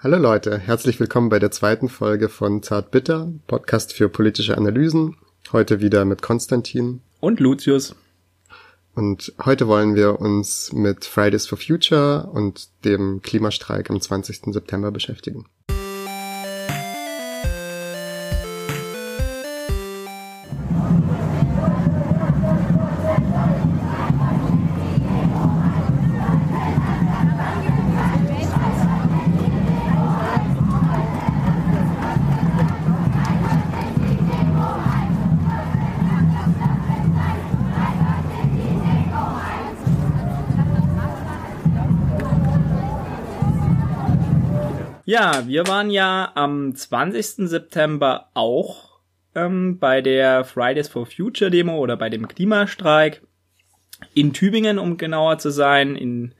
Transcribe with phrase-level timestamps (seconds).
[0.00, 5.16] Hallo Leute, herzlich willkommen bei der zweiten Folge von Zart Bitter, Podcast für politische Analysen.
[5.50, 7.00] Heute wieder mit Konstantin.
[7.18, 7.96] Und Lucius.
[8.94, 14.54] Und heute wollen wir uns mit Fridays for Future und dem Klimastreik am 20.
[14.54, 15.46] September beschäftigen.
[45.08, 47.48] Ja, wir waren ja am 20.
[47.48, 48.98] September auch
[49.34, 53.22] ähm, bei der Fridays for Future Demo oder bei dem Klimastreik
[54.12, 56.34] in Tübingen, um genauer zu sein, in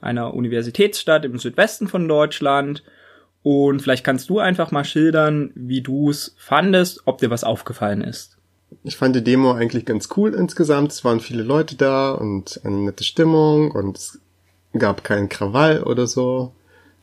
[0.00, 2.84] einer Universitätsstadt im Südwesten von Deutschland.
[3.42, 8.02] Und vielleicht kannst du einfach mal schildern, wie du es fandest, ob dir was aufgefallen
[8.02, 8.38] ist.
[8.84, 10.92] Ich fand die Demo eigentlich ganz cool insgesamt.
[10.92, 14.20] Es waren viele Leute da und eine nette Stimmung und es
[14.74, 16.52] gab keinen Krawall oder so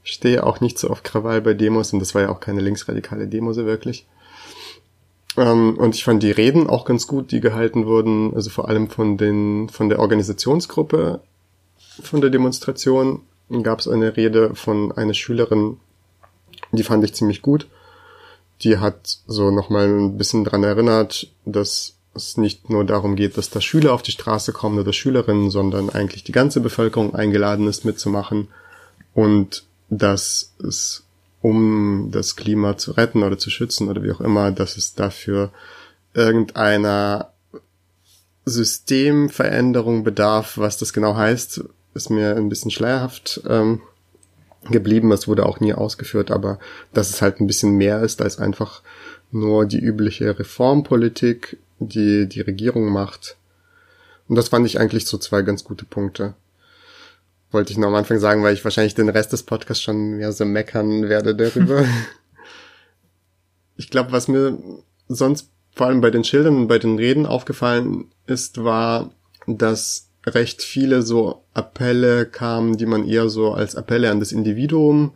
[0.03, 3.27] stehe auch nicht so auf Krawall bei Demos und das war ja auch keine linksradikale
[3.27, 4.05] Demo so wirklich.
[5.37, 8.89] Ähm, und ich fand die Reden auch ganz gut, die gehalten wurden, also vor allem
[8.89, 11.21] von den, von der Organisationsgruppe
[12.01, 13.21] von der Demonstration
[13.63, 15.77] gab es eine Rede von einer Schülerin,
[16.71, 17.67] die fand ich ziemlich gut.
[18.61, 23.49] Die hat so nochmal ein bisschen dran erinnert, dass es nicht nur darum geht, dass
[23.49, 27.85] da Schüler auf die Straße kommen oder Schülerinnen, sondern eigentlich die ganze Bevölkerung eingeladen ist
[27.85, 28.49] mitzumachen
[29.13, 31.03] und dass es,
[31.41, 35.51] um das Klima zu retten oder zu schützen oder wie auch immer, dass es dafür
[36.13, 37.31] irgendeiner
[38.45, 40.57] Systemveränderung bedarf.
[40.57, 43.81] Was das genau heißt, ist mir ein bisschen schleierhaft ähm,
[44.69, 45.11] geblieben.
[45.11, 46.59] Es wurde auch nie ausgeführt, aber
[46.93, 48.81] dass es halt ein bisschen mehr ist als einfach
[49.31, 53.37] nur die übliche Reformpolitik, die die Regierung macht.
[54.27, 56.33] Und das fand ich eigentlich so zwei ganz gute Punkte
[57.51, 60.31] wollte ich noch am Anfang sagen, weil ich wahrscheinlich den Rest des Podcasts schon mehr
[60.31, 61.85] so meckern werde darüber.
[63.75, 64.57] ich glaube, was mir
[65.07, 69.11] sonst vor allem bei den Schildern und bei den Reden aufgefallen ist, war,
[69.47, 75.13] dass recht viele so Appelle kamen, die man eher so als Appelle an das Individuum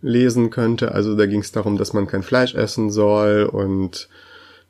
[0.00, 0.92] lesen könnte.
[0.92, 4.08] Also da ging es darum, dass man kein Fleisch essen soll und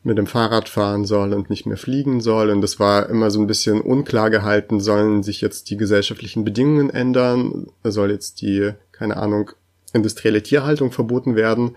[0.06, 2.50] mit dem Fahrrad fahren soll und nicht mehr fliegen soll.
[2.50, 6.90] Und das war immer so ein bisschen unklar gehalten, sollen sich jetzt die gesellschaftlichen Bedingungen
[6.90, 7.66] ändern?
[7.82, 9.50] Soll jetzt die, keine Ahnung,
[9.92, 11.76] industrielle Tierhaltung verboten werden?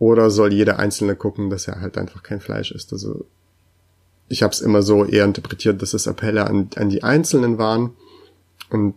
[0.00, 2.92] Oder soll jeder Einzelne gucken, dass er halt einfach kein Fleisch isst?
[2.92, 3.26] Also
[4.28, 7.90] ich habe es immer so eher interpretiert, dass es Appelle an, an die Einzelnen waren.
[8.70, 8.94] Und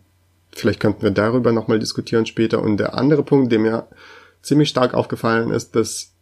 [0.51, 2.63] vielleicht könnten wir darüber nochmal diskutieren später.
[2.63, 3.87] Und der andere Punkt, der mir
[4.41, 6.14] ziemlich stark aufgefallen ist, dass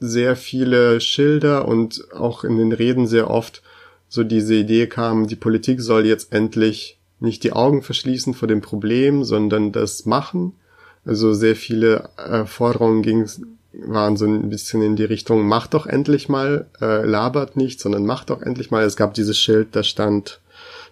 [0.00, 3.62] sehr viele Schilder und auch in den Reden sehr oft
[4.08, 8.60] so diese Idee kam, die Politik soll jetzt endlich nicht die Augen verschließen vor dem
[8.60, 10.52] Problem, sondern das machen.
[11.04, 13.28] Also sehr viele äh, Forderungen ging,
[13.72, 18.06] waren so ein bisschen in die Richtung, macht doch endlich mal, äh, labert nicht, sondern
[18.06, 18.84] macht doch endlich mal.
[18.84, 20.40] Es gab dieses Schild, da stand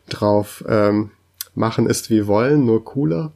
[0.08, 1.10] drauf, ähm,
[1.54, 3.32] machen ist wie wollen, nur cooler.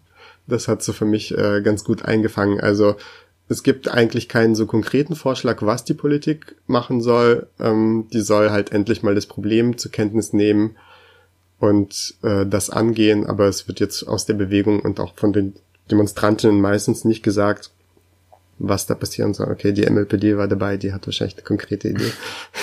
[0.47, 2.61] Das hat so für mich äh, ganz gut eingefangen.
[2.61, 2.97] Also
[3.49, 7.47] es gibt eigentlich keinen so konkreten Vorschlag, was die Politik machen soll.
[7.61, 10.77] Ähm, die soll halt endlich mal das Problem zur Kenntnis nehmen
[11.61, 13.27] und äh, das angehen.
[13.27, 15.55] Aber es wird jetzt aus der Bewegung und auch von den
[15.91, 17.71] Demonstrantinnen meistens nicht gesagt,
[18.59, 19.49] was da passieren soll.
[19.53, 22.11] Okay, die MLPD war dabei, die hat wahrscheinlich eine konkrete Idee.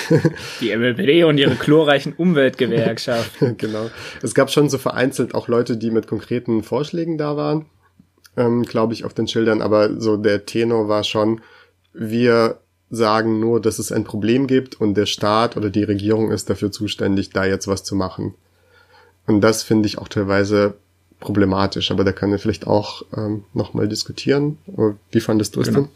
[0.59, 3.57] Die MLPD und ihre chlorreichen Umweltgewerkschaften.
[3.57, 3.91] genau.
[4.23, 7.67] Es gab schon so vereinzelt auch Leute, die mit konkreten Vorschlägen da waren
[8.38, 11.41] ähm, glaube ich, auf den Schildern, aber so der Tenor war schon,
[11.94, 16.49] wir sagen nur, dass es ein Problem gibt und der Staat oder die Regierung ist
[16.49, 18.35] dafür zuständig, da jetzt was zu machen.
[19.25, 20.75] Und das finde ich auch teilweise
[21.19, 24.57] problematisch, aber da können wir vielleicht auch ähm, nochmal diskutieren.
[25.11, 25.81] Wie fandest du es genau.
[25.81, 25.89] denn?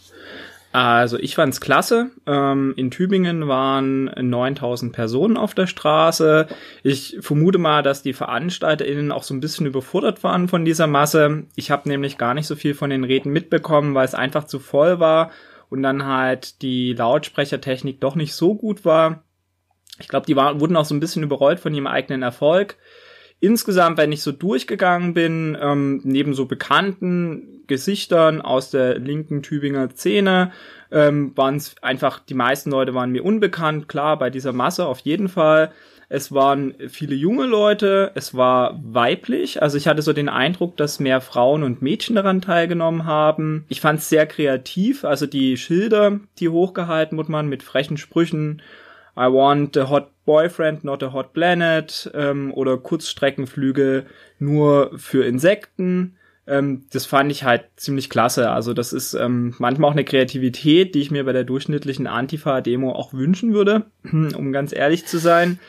[0.71, 2.11] Also ich fand's klasse.
[2.25, 6.47] Ähm, in Tübingen waren 9000 Personen auf der Straße.
[6.83, 11.45] Ich vermute mal, dass die VeranstalterInnen auch so ein bisschen überfordert waren von dieser Masse.
[11.55, 14.59] Ich habe nämlich gar nicht so viel von den Reden mitbekommen, weil es einfach zu
[14.59, 15.31] voll war
[15.69, 19.23] und dann halt die Lautsprechertechnik doch nicht so gut war.
[19.99, 22.77] Ich glaube, die waren, wurden auch so ein bisschen überrollt von ihrem eigenen Erfolg.
[23.39, 29.89] Insgesamt, wenn ich so durchgegangen bin, ähm, neben so bekannten Gesichtern aus der linken Tübinger
[29.91, 30.51] Szene,
[30.91, 34.99] ähm, waren es einfach, die meisten Leute waren mir unbekannt, klar, bei dieser Masse auf
[34.99, 35.71] jeden Fall.
[36.09, 39.61] Es waren viele junge Leute, es war weiblich.
[39.61, 43.65] Also ich hatte so den Eindruck, dass mehr Frauen und Mädchen daran teilgenommen haben.
[43.67, 45.03] Ich fand es sehr kreativ.
[45.03, 48.61] Also die Schilder, die hochgehalten wurden, man mit frechen Sprüchen.
[49.17, 52.11] I want a hot boyfriend, not a hot planet.
[52.13, 54.05] Ähm, oder Kurzstreckenflüge
[54.37, 56.17] nur für Insekten.
[56.45, 58.51] Ähm, das fand ich halt ziemlich klasse.
[58.51, 62.91] Also das ist ähm, manchmal auch eine Kreativität, die ich mir bei der durchschnittlichen Antifa-Demo
[62.91, 65.59] auch wünschen würde, um ganz ehrlich zu sein.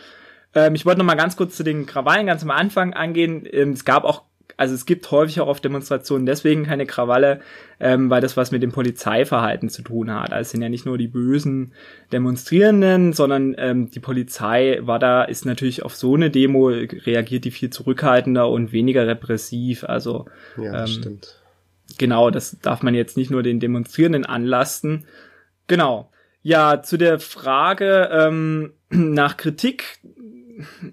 [0.55, 3.47] Ähm, ich wollte noch mal ganz kurz zu den Krawallen ganz am Anfang angehen.
[3.51, 4.25] Ähm, es gab auch
[4.57, 7.41] also es gibt häufig auch auf Demonstrationen deswegen keine Krawalle,
[7.79, 10.33] ähm, weil das was mit dem Polizeiverhalten zu tun hat.
[10.33, 11.73] Also es sind ja nicht nur die bösen
[12.13, 17.51] Demonstrierenden, sondern ähm, die Polizei war da, ist natürlich auf so eine Demo, reagiert die
[17.51, 19.85] viel zurückhaltender und weniger repressiv.
[19.85, 21.41] Also ja, ähm, stimmt.
[21.97, 25.05] Genau, das darf man jetzt nicht nur den Demonstrierenden anlasten.
[25.69, 26.11] Genau.
[26.43, 29.99] Ja, zu der Frage ähm, nach Kritik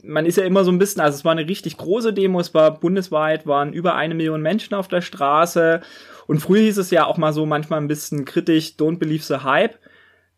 [0.03, 2.53] man ist ja immer so ein bisschen, also es war eine richtig große Demo, es
[2.53, 5.81] war bundesweit, waren über eine Million Menschen auf der Straße.
[6.27, 9.38] Und früher hieß es ja auch mal so manchmal ein bisschen kritisch, don't believe the
[9.38, 9.77] hype.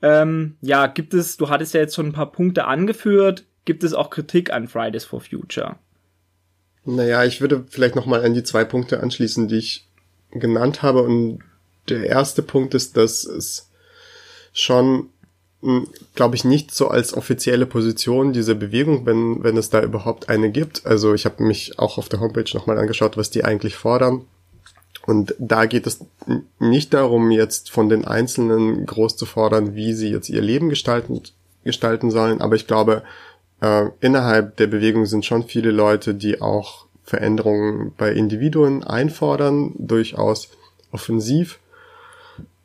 [0.02, 3.94] Ähm, ja, gibt es, du hattest ja jetzt schon ein paar Punkte angeführt, gibt es
[3.94, 5.78] auch Kritik an Fridays for Future?
[6.86, 9.90] Naja, ich würde vielleicht nochmal an die zwei Punkte anschließen, die ich
[10.32, 11.02] genannt habe.
[11.02, 11.40] Und
[11.90, 13.70] der erste Punkt ist, dass es
[14.54, 15.10] schon
[16.14, 20.52] glaube ich, nicht so als offizielle Position diese Bewegung, wenn, wenn es da überhaupt eine
[20.52, 20.86] gibt.
[20.86, 24.26] Also ich habe mich auch auf der Homepage nochmal angeschaut, was die eigentlich fordern.
[25.08, 26.06] Und da geht es
[26.60, 31.22] nicht darum, jetzt von den Einzelnen groß zu fordern, wie sie jetzt ihr Leben gestalten,
[31.64, 32.42] gestalten sollen.
[32.42, 33.04] Aber ich glaube,
[33.62, 40.50] äh, innerhalb der Bewegung sind schon viele Leute, die auch Veränderungen bei Individuen einfordern, durchaus
[40.92, 41.60] offensiv.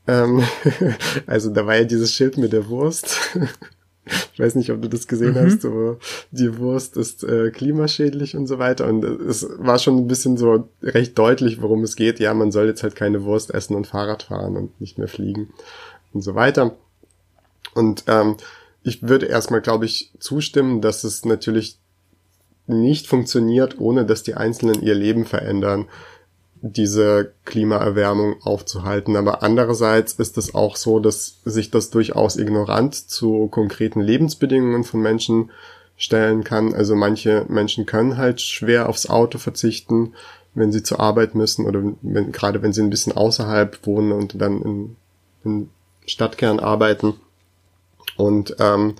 [0.06, 0.42] Ähm,
[1.26, 3.16] also da war ja dieses Schild mit der Wurst.
[4.32, 5.46] ich weiß nicht, ob du das gesehen mhm.
[5.46, 5.98] hast, aber
[6.30, 8.86] die Wurst ist äh, klimaschädlich und so weiter.
[8.86, 12.18] Und es war schon ein bisschen so recht deutlich, worum es geht.
[12.18, 15.50] Ja, man soll jetzt halt keine Wurst essen und Fahrrad fahren und nicht mehr fliegen
[16.12, 16.76] und so weiter.
[17.74, 18.36] Und ähm,
[18.82, 21.78] ich würde erstmal, glaube ich, zustimmen, dass es natürlich
[22.66, 25.86] nicht funktioniert, ohne dass die Einzelnen ihr Leben verändern
[26.62, 29.16] diese Klimaerwärmung aufzuhalten.
[29.16, 35.02] Aber andererseits ist es auch so, dass sich das durchaus ignorant zu konkreten Lebensbedingungen von
[35.02, 35.50] Menschen
[35.96, 36.72] stellen kann.
[36.72, 40.14] Also manche Menschen können halt schwer aufs Auto verzichten,
[40.54, 44.40] wenn sie zur Arbeit müssen oder wenn, gerade wenn sie ein bisschen außerhalb wohnen und
[44.40, 44.96] dann in,
[45.44, 45.70] in
[46.06, 47.14] Stadtkern arbeiten.
[48.16, 48.94] Und ähm,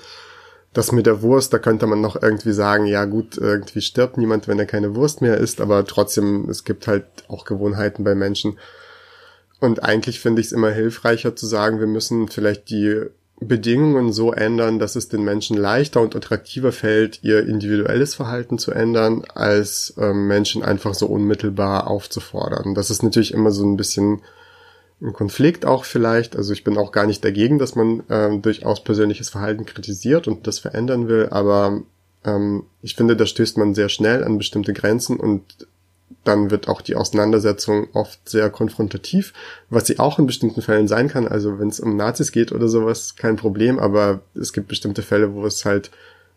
[0.72, 4.48] das mit der Wurst, da könnte man noch irgendwie sagen, ja gut, irgendwie stirbt niemand,
[4.48, 8.58] wenn er keine Wurst mehr isst, aber trotzdem, es gibt halt auch Gewohnheiten bei Menschen.
[9.60, 13.02] Und eigentlich finde ich es immer hilfreicher zu sagen, wir müssen vielleicht die
[13.38, 18.72] Bedingungen so ändern, dass es den Menschen leichter und attraktiver fällt, ihr individuelles Verhalten zu
[18.72, 22.74] ändern, als ähm, Menschen einfach so unmittelbar aufzufordern.
[22.74, 24.22] Das ist natürlich immer so ein bisschen
[25.02, 26.36] ein Konflikt auch vielleicht.
[26.36, 30.46] Also ich bin auch gar nicht dagegen, dass man ähm, durchaus persönliches Verhalten kritisiert und
[30.46, 31.82] das verändern will, aber
[32.24, 35.66] ähm, ich finde, da stößt man sehr schnell an bestimmte Grenzen und
[36.24, 39.32] dann wird auch die Auseinandersetzung oft sehr konfrontativ,
[39.70, 41.26] was sie auch in bestimmten Fällen sein kann.
[41.26, 45.34] Also wenn es um Nazis geht oder sowas, kein Problem, aber es gibt bestimmte Fälle,
[45.34, 45.90] wo es halt,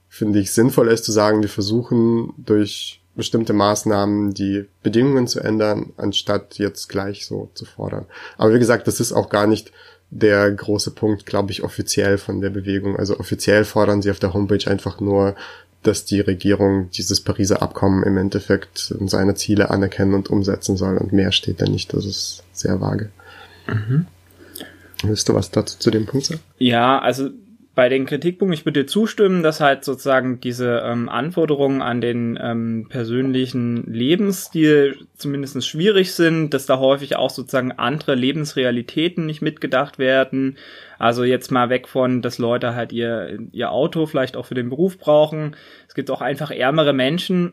[0.10, 5.94] finde ich, sinnvoll ist zu sagen, wir versuchen durch bestimmte Maßnahmen die Bedingungen zu ändern,
[5.98, 8.06] anstatt jetzt gleich so zu fordern.
[8.38, 9.72] Aber wie gesagt, das ist auch gar nicht
[10.12, 12.98] der große Punkt, glaube ich, offiziell von der Bewegung.
[12.98, 15.36] Also offiziell fordern sie auf der Homepage einfach nur,
[15.84, 20.98] dass die Regierung dieses Pariser Abkommen im Endeffekt seine Ziele anerkennen und umsetzen soll.
[20.98, 21.94] Und mehr steht da nicht.
[21.94, 23.12] Das ist sehr vage.
[23.68, 24.08] Mhm.
[25.04, 26.42] Willst du was dazu zu dem Punkt sagen?
[26.58, 27.30] Ja, also
[27.76, 32.40] bei den Kritikpunkten, ich würde dir zustimmen, dass halt sozusagen diese ähm, Anforderungen an den
[32.42, 40.00] ähm, persönlichen Lebensstil zumindest schwierig sind, dass da häufig auch sozusagen andere Lebensrealitäten nicht mitgedacht
[40.00, 40.58] werden.
[40.98, 44.70] Also jetzt mal weg von, dass Leute halt ihr, ihr Auto vielleicht auch für den
[44.70, 45.58] Beruf brauchen.
[45.90, 47.52] Es gibt auch einfach ärmere Menschen,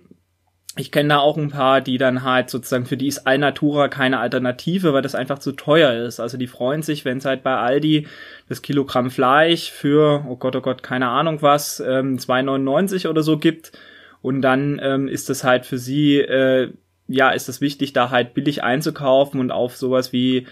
[0.76, 4.21] ich kenne da auch ein paar, die dann halt sozusagen, für die ist Alnatura keine
[4.21, 6.19] Alternative, weil das einfach zu teuer ist.
[6.19, 8.07] Also die freuen sich, wenn es halt bei Aldi
[8.49, 13.37] das Kilogramm Fleisch für, oh Gott, oh Gott, keine Ahnung was, ähm, 2,99 oder so
[13.37, 13.73] gibt.
[14.23, 16.73] Und dann ähm, ist das halt für sie, äh,
[17.07, 20.47] ja, ist es wichtig, da halt billig einzukaufen und auf sowas wie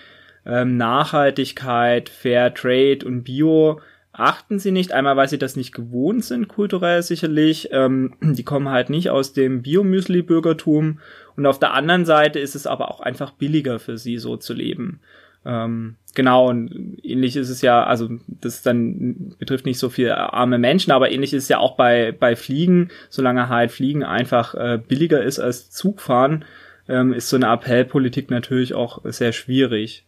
[0.45, 3.81] ähm, Nachhaltigkeit, Fair Trade und Bio
[4.21, 4.93] achten sie nicht.
[4.93, 7.69] Einmal, weil sie das nicht gewohnt sind, kulturell sicherlich.
[7.73, 10.99] Ähm, die kommen halt nicht aus dem Biomüsli-Bürgertum.
[11.37, 14.53] Und auf der anderen Seite ist es aber auch einfach billiger für sie, so zu
[14.55, 15.01] leben.
[15.45, 20.59] Ähm, genau, und ähnlich ist es ja, also das dann betrifft nicht so viel arme
[20.59, 24.79] Menschen, aber ähnlich ist es ja auch bei, bei Fliegen, solange halt Fliegen einfach äh,
[24.87, 26.45] billiger ist als Zugfahren,
[26.89, 30.05] ähm, ist so eine Appellpolitik natürlich auch sehr schwierig.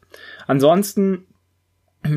[0.47, 1.25] Ansonsten,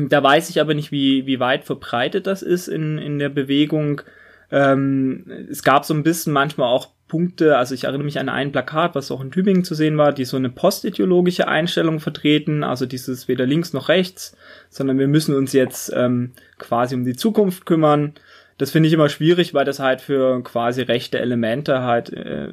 [0.08, 4.02] da weiß ich aber nicht, wie, wie weit verbreitet das ist in, in der Bewegung.
[4.50, 8.50] Ähm, es gab so ein bisschen manchmal auch Punkte, also ich erinnere mich an ein
[8.50, 12.84] Plakat, was auch in Tübingen zu sehen war, die so eine postideologische Einstellung vertreten, also
[12.84, 14.36] dieses weder links noch rechts,
[14.70, 18.14] sondern wir müssen uns jetzt ähm, quasi um die Zukunft kümmern.
[18.58, 22.48] Das finde ich immer schwierig, weil das halt für quasi rechte Elemente halt äh,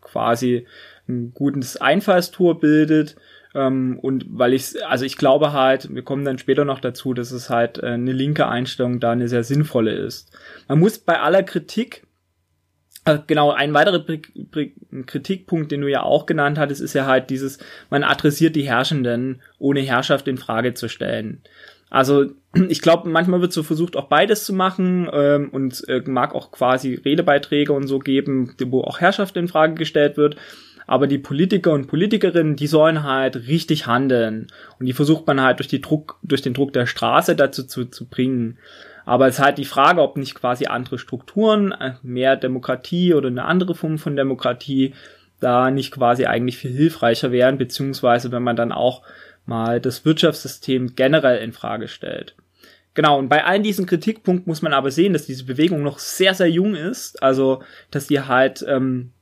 [0.00, 0.66] quasi
[1.06, 3.16] ein gutes Einfallstor bildet.
[3.54, 7.32] Ähm, und weil ich, also ich glaube halt, wir kommen dann später noch dazu, dass
[7.32, 10.30] es halt äh, eine linke Einstellung da eine sehr sinnvolle ist.
[10.68, 12.06] Man muss bei aller Kritik
[13.04, 14.04] äh, genau, ein weiterer
[15.06, 19.40] Kritikpunkt, den du ja auch genannt hattest, ist ja halt dieses, man adressiert die Herrschenden,
[19.58, 21.42] ohne Herrschaft in Frage zu stellen.
[21.88, 22.26] Also
[22.68, 26.52] ich glaube, manchmal wird so versucht, auch beides zu machen ähm, und äh, mag auch
[26.52, 30.36] quasi Redebeiträge und so geben, wo auch Herrschaft in Frage gestellt wird.
[30.90, 34.48] Aber die Politiker und Politikerinnen, die sollen halt richtig handeln.
[34.80, 37.84] Und die versucht man halt durch, die Druck, durch den Druck der Straße dazu zu,
[37.84, 38.58] zu bringen.
[39.04, 43.28] Aber es ist halt die Frage, ob nicht quasi andere Strukturen, äh, mehr Demokratie oder
[43.28, 44.94] eine andere Form von Demokratie
[45.38, 49.02] da nicht quasi eigentlich viel hilfreicher wären, beziehungsweise wenn man dann auch
[49.46, 52.34] mal das Wirtschaftssystem generell in Frage stellt.
[52.94, 56.34] Genau, und bei allen diesen Kritikpunkten muss man aber sehen, dass diese Bewegung noch sehr,
[56.34, 57.22] sehr jung ist.
[57.22, 59.12] Also, dass die halt ähm,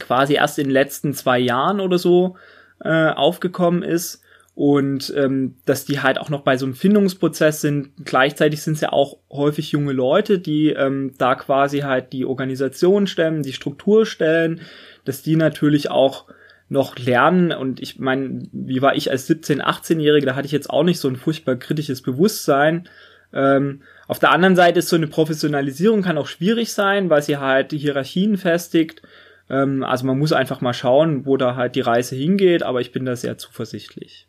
[0.00, 2.36] quasi erst in den letzten zwei Jahren oder so
[2.82, 4.22] äh, aufgekommen ist
[4.54, 7.90] und ähm, dass die halt auch noch bei so einem Findungsprozess sind.
[8.04, 13.06] Gleichzeitig sind es ja auch häufig junge Leute, die ähm, da quasi halt die Organisation
[13.06, 14.60] stellen, die Struktur stellen,
[15.04, 16.26] dass die natürlich auch
[16.68, 20.70] noch lernen und ich meine, wie war ich als 17, 18-Jährige, da hatte ich jetzt
[20.70, 22.88] auch nicht so ein furchtbar kritisches Bewusstsein.
[23.34, 27.36] Ähm, auf der anderen Seite ist so eine Professionalisierung kann auch schwierig sein, weil sie
[27.36, 29.02] halt die Hierarchien festigt.
[29.50, 32.92] Ähm, also man muss einfach mal schauen, wo da halt die Reise hingeht, aber ich
[32.92, 34.26] bin da sehr zuversichtlich.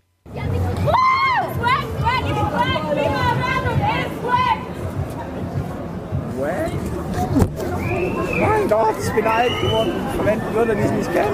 [8.39, 9.93] Mein Gott, ich bin alt geworden.
[10.15, 11.29] Verwenden Wörter, die ich nicht kenne.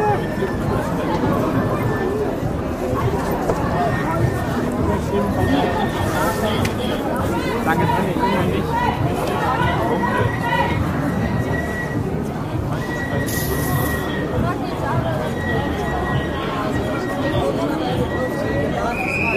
[7.65, 10.40] Danke, danke, immer nicht.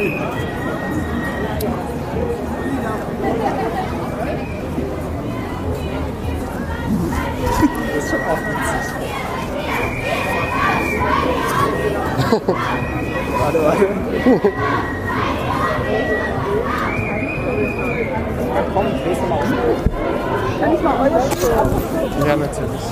[0.04, 0.12] Das
[7.96, 8.36] ist schon auch
[13.38, 13.84] warte, warte.
[18.54, 19.48] Ja, komm, drehst du mal um.
[20.60, 21.12] Kann ich mal euch?
[22.26, 22.82] Ja, natürlich.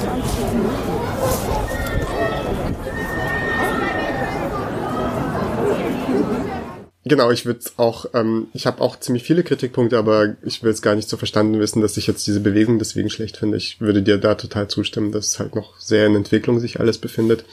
[7.12, 10.80] Genau, ich würde auch, ähm, ich habe auch ziemlich viele Kritikpunkte, aber ich will es
[10.80, 13.58] gar nicht so verstanden wissen, dass ich jetzt diese Bewegung deswegen schlecht finde.
[13.58, 16.96] Ich würde dir da total zustimmen, dass es halt noch sehr in Entwicklung sich alles
[16.96, 17.44] befindet.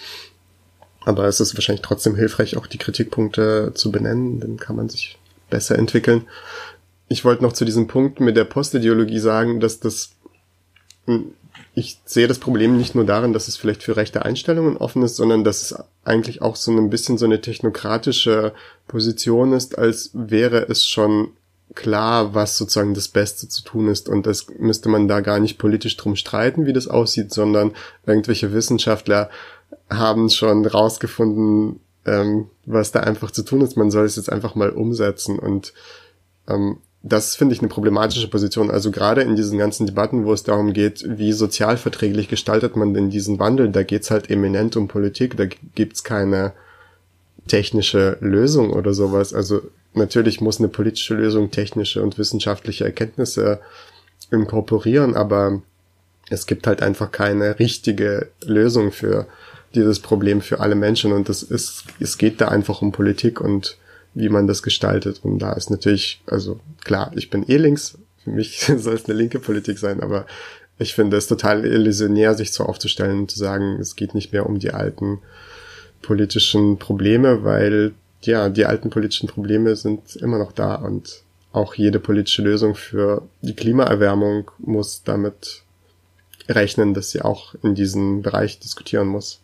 [1.01, 5.17] Aber es ist wahrscheinlich trotzdem hilfreich, auch die Kritikpunkte zu benennen, dann kann man sich
[5.49, 6.25] besser entwickeln.
[7.09, 10.11] Ich wollte noch zu diesem Punkt mit der Postideologie sagen, dass das
[11.05, 11.33] hm,
[11.73, 15.15] ich sehe das Problem nicht nur darin, dass es vielleicht für rechte Einstellungen offen ist,
[15.15, 18.53] sondern dass es eigentlich auch so ein bisschen so eine technokratische
[18.87, 21.31] Position ist, als wäre es schon
[21.75, 24.09] klar, was sozusagen das Beste zu tun ist.
[24.09, 27.73] Und das müsste man da gar nicht politisch drum streiten, wie das aussieht, sondern
[28.05, 29.29] irgendwelche Wissenschaftler
[29.89, 33.77] haben schon rausgefunden, ähm, was da einfach zu tun ist.
[33.77, 35.37] Man soll es jetzt einfach mal umsetzen.
[35.37, 35.73] Und
[36.47, 38.69] ähm, das finde ich eine problematische Position.
[38.69, 43.09] Also gerade in diesen ganzen Debatten, wo es darum geht, wie sozialverträglich gestaltet man denn
[43.09, 46.53] diesen Wandel, da geht's halt eminent um Politik, da gibt's keine
[47.47, 49.33] technische Lösung oder sowas.
[49.33, 49.61] Also
[49.93, 53.59] natürlich muss eine politische Lösung technische und wissenschaftliche Erkenntnisse
[54.29, 55.61] inkorporieren, aber
[56.29, 59.25] es gibt halt einfach keine richtige Lösung für
[59.73, 63.77] dieses Problem für alle Menschen und das ist, es geht da einfach um Politik und
[64.13, 65.21] wie man das gestaltet.
[65.23, 69.17] Und da ist natürlich, also klar, ich bin eh links, für mich soll es eine
[69.17, 70.25] linke Politik sein, aber
[70.77, 74.45] ich finde es total illusionär, sich so aufzustellen und zu sagen, es geht nicht mehr
[74.45, 75.19] um die alten
[76.01, 81.99] politischen Probleme, weil ja, die alten politischen Probleme sind immer noch da und auch jede
[81.99, 85.63] politische Lösung für die Klimaerwärmung muss damit
[86.47, 89.41] rechnen, dass sie auch in diesem Bereich diskutieren muss.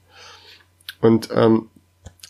[1.01, 1.69] Und ähm,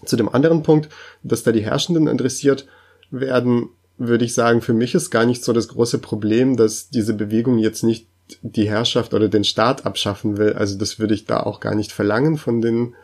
[0.03, 0.89] zu dem anderen Punkt,
[1.23, 2.67] dass da die Herrschenden interessiert,
[3.11, 7.13] werden, würde ich sagen, für mich ist gar nicht so das große Problem, dass diese
[7.13, 8.07] Bewegung jetzt nicht
[8.41, 10.53] die Herrschaft oder den Staat abschaffen will.
[10.53, 12.95] Also das würde ich da auch gar nicht verlangen von den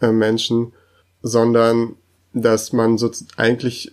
[0.00, 0.72] äh, Menschen,
[1.22, 1.96] sondern
[2.32, 3.92] dass man so eigentlich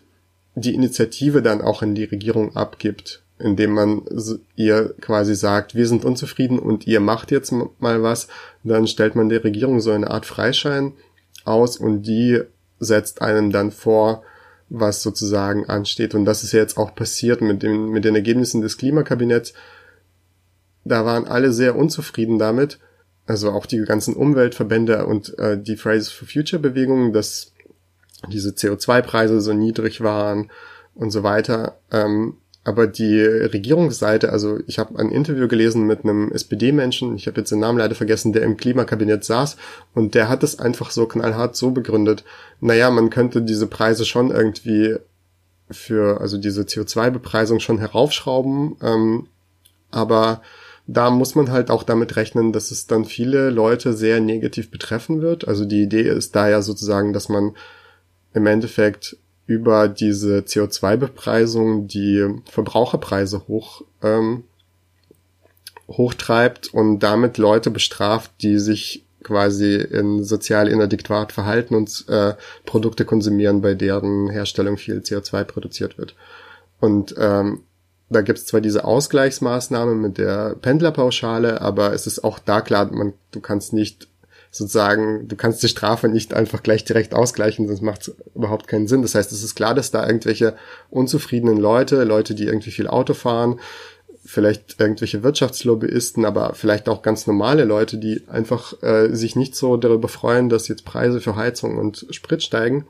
[0.55, 4.01] die Initiative dann auch in die Regierung abgibt, indem man
[4.55, 8.27] ihr quasi sagt, wir sind unzufrieden und ihr macht jetzt mal was,
[8.63, 10.93] dann stellt man der Regierung so eine Art Freischein
[11.45, 12.41] aus und die
[12.79, 14.23] setzt einem dann vor,
[14.69, 16.15] was sozusagen ansteht.
[16.15, 19.53] Und das ist ja jetzt auch passiert mit, dem, mit den Ergebnissen des Klimakabinetts.
[20.83, 22.79] Da waren alle sehr unzufrieden damit.
[23.27, 27.51] Also auch die ganzen Umweltverbände und äh, die Fridays for Future Bewegungen, dass
[28.29, 30.49] diese CO2-Preise so niedrig waren
[30.95, 31.77] und so weiter.
[31.91, 37.39] Ähm, aber die Regierungsseite, also ich habe ein Interview gelesen mit einem SPD-Menschen, ich habe
[37.41, 39.57] jetzt den Namen leider vergessen, der im Klimakabinett saß.
[39.95, 42.23] Und der hat es einfach so knallhart so begründet,
[42.59, 44.97] naja, man könnte diese Preise schon irgendwie
[45.71, 49.27] für, also diese CO2-Bepreisung schon heraufschrauben, ähm,
[49.89, 50.41] aber
[50.87, 55.21] da muss man halt auch damit rechnen, dass es dann viele Leute sehr negativ betreffen
[55.21, 55.47] wird.
[55.47, 57.55] Also die Idee ist da ja sozusagen, dass man
[58.33, 64.43] im Endeffekt über diese CO2-Bepreisung die Verbraucherpreise hoch ähm,
[65.89, 72.33] hochtreibt und damit Leute bestraft, die sich quasi in sozial inadäquat verhalten und äh,
[72.65, 76.15] Produkte konsumieren, bei deren Herstellung viel CO2 produziert wird.
[76.79, 77.61] Und ähm,
[78.09, 83.13] da gibt's zwar diese Ausgleichsmaßnahme mit der Pendlerpauschale, aber es ist auch da klar, man,
[83.31, 84.07] du kannst nicht
[84.51, 88.87] sozusagen, du kannst die Strafe nicht einfach gleich direkt ausgleichen, sonst macht es überhaupt keinen
[88.87, 89.01] Sinn.
[89.01, 90.55] Das heißt, es ist klar, dass da irgendwelche
[90.89, 93.59] unzufriedenen Leute, Leute, die irgendwie viel Auto fahren,
[94.25, 99.77] vielleicht irgendwelche Wirtschaftslobbyisten, aber vielleicht auch ganz normale Leute, die einfach äh, sich nicht so
[99.77, 102.85] darüber freuen, dass jetzt Preise für Heizung und Sprit steigen,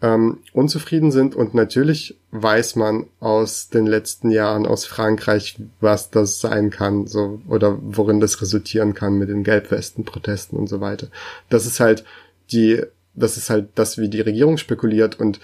[0.00, 1.34] ähm, unzufrieden sind.
[1.34, 7.40] Und natürlich weiß man aus den letzten Jahren aus Frankreich, was das sein kann, so
[7.48, 11.08] oder worin das resultieren kann mit den Gelbwesten-Protesten und so weiter.
[11.48, 12.04] Das ist halt
[12.52, 12.82] die,
[13.14, 15.40] das ist halt das, wie die Regierung spekuliert und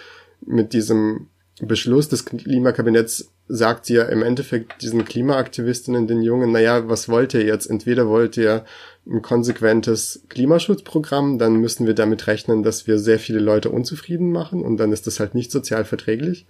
[0.47, 1.29] mit diesem
[1.61, 7.45] Beschluss des Klimakabinetts sagt ja im Endeffekt diesen Klimaaktivistinnen, den Jungen, naja, was wollt ihr
[7.45, 7.67] jetzt?
[7.67, 8.65] Entweder wollt ihr
[9.07, 14.63] ein konsequentes Klimaschutzprogramm, dann müssen wir damit rechnen, dass wir sehr viele Leute unzufrieden machen
[14.63, 16.47] und dann ist das halt nicht sozial verträglich.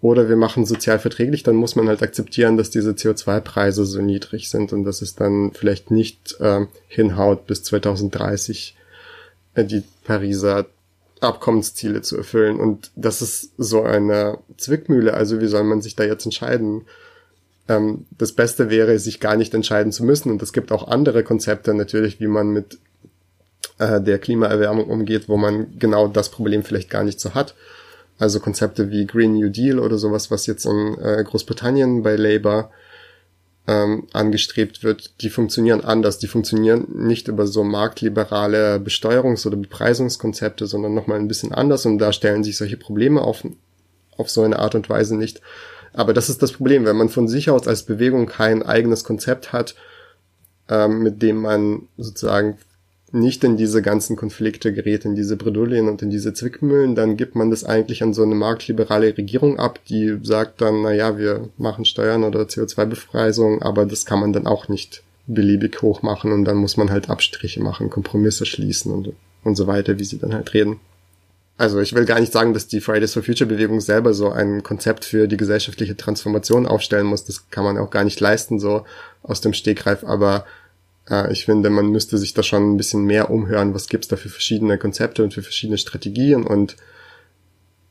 [0.00, 4.50] Oder wir machen sozial verträglich, dann muss man halt akzeptieren, dass diese CO2-Preise so niedrig
[4.50, 8.76] sind und dass es dann vielleicht nicht äh, hinhaut, bis 2030
[9.54, 10.66] äh, die Pariser
[11.20, 12.58] Abkommensziele zu erfüllen.
[12.58, 15.14] Und das ist so eine Zwickmühle.
[15.14, 16.82] Also wie soll man sich da jetzt entscheiden?
[17.68, 20.30] Ähm, das Beste wäre, sich gar nicht entscheiden zu müssen.
[20.30, 22.78] Und es gibt auch andere Konzepte natürlich, wie man mit
[23.78, 27.54] äh, der Klimaerwärmung umgeht, wo man genau das Problem vielleicht gar nicht so hat.
[28.18, 32.70] Also Konzepte wie Green New Deal oder sowas, was jetzt in äh, Großbritannien bei Labour
[33.66, 36.18] ähm, angestrebt wird, die funktionieren anders.
[36.18, 41.98] Die funktionieren nicht über so marktliberale Besteuerungs- oder Bepreisungskonzepte, sondern nochmal ein bisschen anders und
[41.98, 43.44] da stellen sich solche Probleme auf,
[44.16, 45.40] auf so eine Art und Weise nicht.
[45.92, 49.52] Aber das ist das Problem, wenn man von sich aus als Bewegung kein eigenes Konzept
[49.52, 49.74] hat,
[50.68, 52.58] ähm, mit dem man sozusagen
[53.12, 57.34] nicht in diese ganzen Konflikte gerät, in diese Bredouillen und in diese Zwickmühlen, dann gibt
[57.34, 61.50] man das eigentlich an so eine marktliberale Regierung ab, die sagt dann, na ja, wir
[61.58, 66.46] machen Steuern oder CO2-Befreisung, aber das kann man dann auch nicht beliebig hoch machen und
[66.46, 69.12] dann muss man halt Abstriche machen, Kompromisse schließen und,
[69.44, 70.80] und so weiter, wie sie dann halt reden.
[71.58, 74.62] Also ich will gar nicht sagen, dass die Fridays for Future Bewegung selber so ein
[74.62, 77.24] Konzept für die gesellschaftliche Transformation aufstellen muss.
[77.24, 78.84] Das kann man auch gar nicht leisten, so
[79.22, 80.02] aus dem Stegreif.
[80.02, 80.46] Aber
[81.08, 84.16] äh, ich finde, man müsste sich da schon ein bisschen mehr umhören, was gibt's da
[84.16, 86.76] für verschiedene Konzepte und für verschiedene Strategien und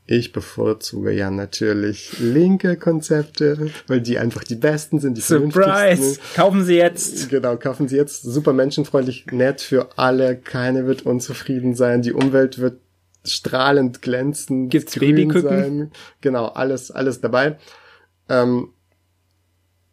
[0.08, 5.16] ich bevorzuge ja natürlich linke Konzepte, weil die einfach die besten sind.
[5.16, 6.20] Die Surprise!
[6.36, 7.30] Kaufen Sie jetzt!
[7.30, 8.24] Genau, kaufen Sie jetzt.
[8.24, 10.36] Super menschenfreundlich, nett für alle.
[10.36, 12.02] Keiner wird unzufrieden sein.
[12.02, 12.82] Die Umwelt wird
[13.24, 14.70] strahlend glänzen.
[14.70, 15.42] Gibt's Babyküken?
[15.42, 15.92] Sein.
[16.22, 17.58] Genau, alles, alles dabei.
[18.30, 18.70] Ähm,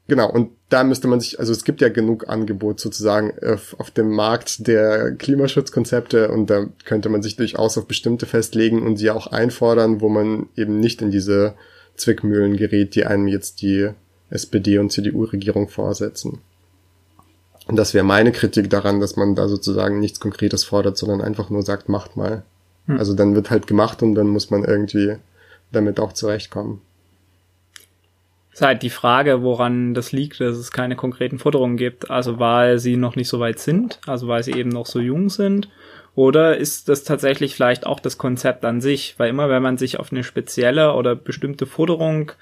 [0.09, 3.91] Genau, und da müsste man sich, also es gibt ja genug Angebot sozusagen auf, auf
[3.91, 9.11] dem Markt der Klimaschutzkonzepte und da könnte man sich durchaus auf bestimmte festlegen und sie
[9.11, 11.55] auch einfordern, wo man eben nicht in diese
[11.97, 13.91] Zwickmühlen gerät, die einem jetzt die
[14.31, 16.41] SPD und CDU-Regierung vorsetzen.
[17.67, 21.51] Und das wäre meine Kritik daran, dass man da sozusagen nichts Konkretes fordert, sondern einfach
[21.51, 22.45] nur sagt, macht mal.
[22.88, 22.98] Hm.
[22.98, 25.16] Also dann wird halt gemacht und dann muss man irgendwie
[25.70, 26.81] damit auch zurechtkommen
[28.59, 32.11] ist halt die Frage, woran das liegt, dass es keine konkreten Forderungen gibt.
[32.11, 35.31] Also weil sie noch nicht so weit sind, also weil sie eben noch so jung
[35.31, 35.68] sind
[36.16, 39.14] Oder ist das tatsächlich vielleicht auch das Konzept an sich?
[39.18, 42.33] Weil immer, wenn man sich auf eine spezielle oder bestimmte Forderung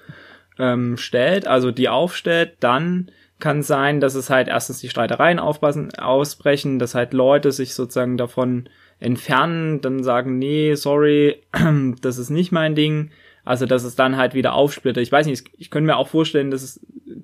[0.58, 5.94] ähm, stellt, also die aufstellt, dann kann sein, dass es halt erstens die Streitereien aufpassen,
[5.98, 11.42] ausbrechen, dass halt Leute sich sozusagen davon entfernen, dann sagen, nee, sorry,
[12.00, 13.10] das ist nicht mein Ding.
[13.44, 15.02] Also, dass es dann halt wieder aufsplittert.
[15.02, 16.80] Ich weiß nicht, ich könnte mir auch vorstellen, dass es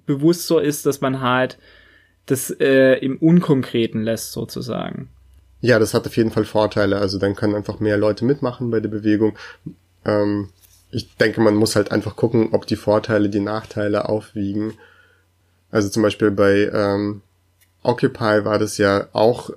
[0.06, 1.58] bewusst so ist, dass man halt
[2.26, 5.08] das äh, im Unkonkreten lässt, sozusagen.
[5.60, 6.98] Ja, das hat auf jeden Fall Vorteile.
[6.98, 9.36] Also dann können einfach mehr Leute mitmachen bei der Bewegung.
[10.04, 10.50] Ähm,
[10.90, 14.74] ich denke, man muss halt einfach gucken, ob die Vorteile die Nachteile aufwiegen.
[15.70, 17.22] Also zum Beispiel bei ähm,
[17.82, 19.50] Occupy war das ja auch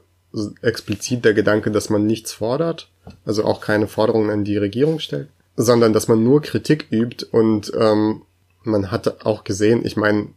[0.61, 2.89] explizit der Gedanke, dass man nichts fordert,
[3.25, 7.71] also auch keine Forderungen an die Regierung stellt, sondern dass man nur Kritik übt und
[7.79, 8.21] ähm,
[8.63, 10.27] man hat auch gesehen, ich meine,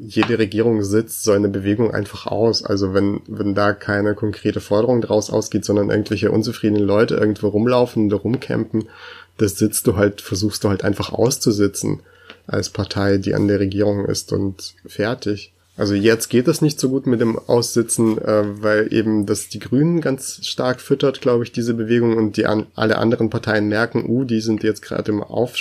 [0.00, 2.64] jede Regierung sitzt so eine Bewegung einfach aus.
[2.64, 8.06] Also wenn, wenn da keine konkrete Forderung draus ausgeht, sondern irgendwelche unzufriedenen Leute irgendwo rumlaufen
[8.06, 8.88] oder rumcampen,
[9.36, 12.00] das sitzt du halt, versuchst du halt einfach auszusitzen
[12.46, 15.52] als Partei, die an der Regierung ist und fertig.
[15.78, 19.60] Also jetzt geht das nicht so gut mit dem Aussitzen, äh, weil eben das die
[19.60, 24.04] Grünen ganz stark füttert, glaube ich, diese Bewegung und die an, alle anderen Parteien merken,
[24.08, 25.54] uh, die sind jetzt gerade im Auf,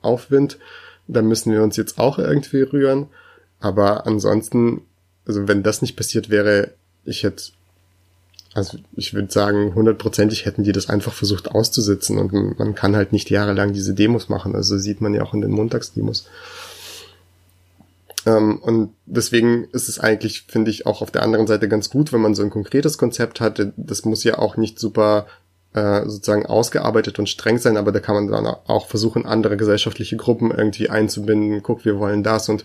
[0.00, 0.58] Aufwind,
[1.08, 3.08] da müssen wir uns jetzt auch irgendwie rühren.
[3.58, 4.82] Aber ansonsten,
[5.26, 6.70] also wenn das nicht passiert wäre,
[7.04, 7.42] ich hätte,
[8.52, 13.12] also ich würde sagen, hundertprozentig hätten die das einfach versucht auszusitzen und man kann halt
[13.12, 14.54] nicht jahrelang diese Demos machen.
[14.54, 16.28] Also sieht man ja auch in den Montagsdemos.
[18.26, 22.12] Ähm, und deswegen ist es eigentlich, finde ich, auch auf der anderen Seite ganz gut,
[22.12, 23.72] wenn man so ein konkretes Konzept hat.
[23.76, 25.26] Das muss ja auch nicht super
[25.74, 30.16] äh, sozusagen ausgearbeitet und streng sein, aber da kann man dann auch versuchen, andere gesellschaftliche
[30.16, 31.62] Gruppen irgendwie einzubinden.
[31.62, 32.64] Guck, wir wollen das und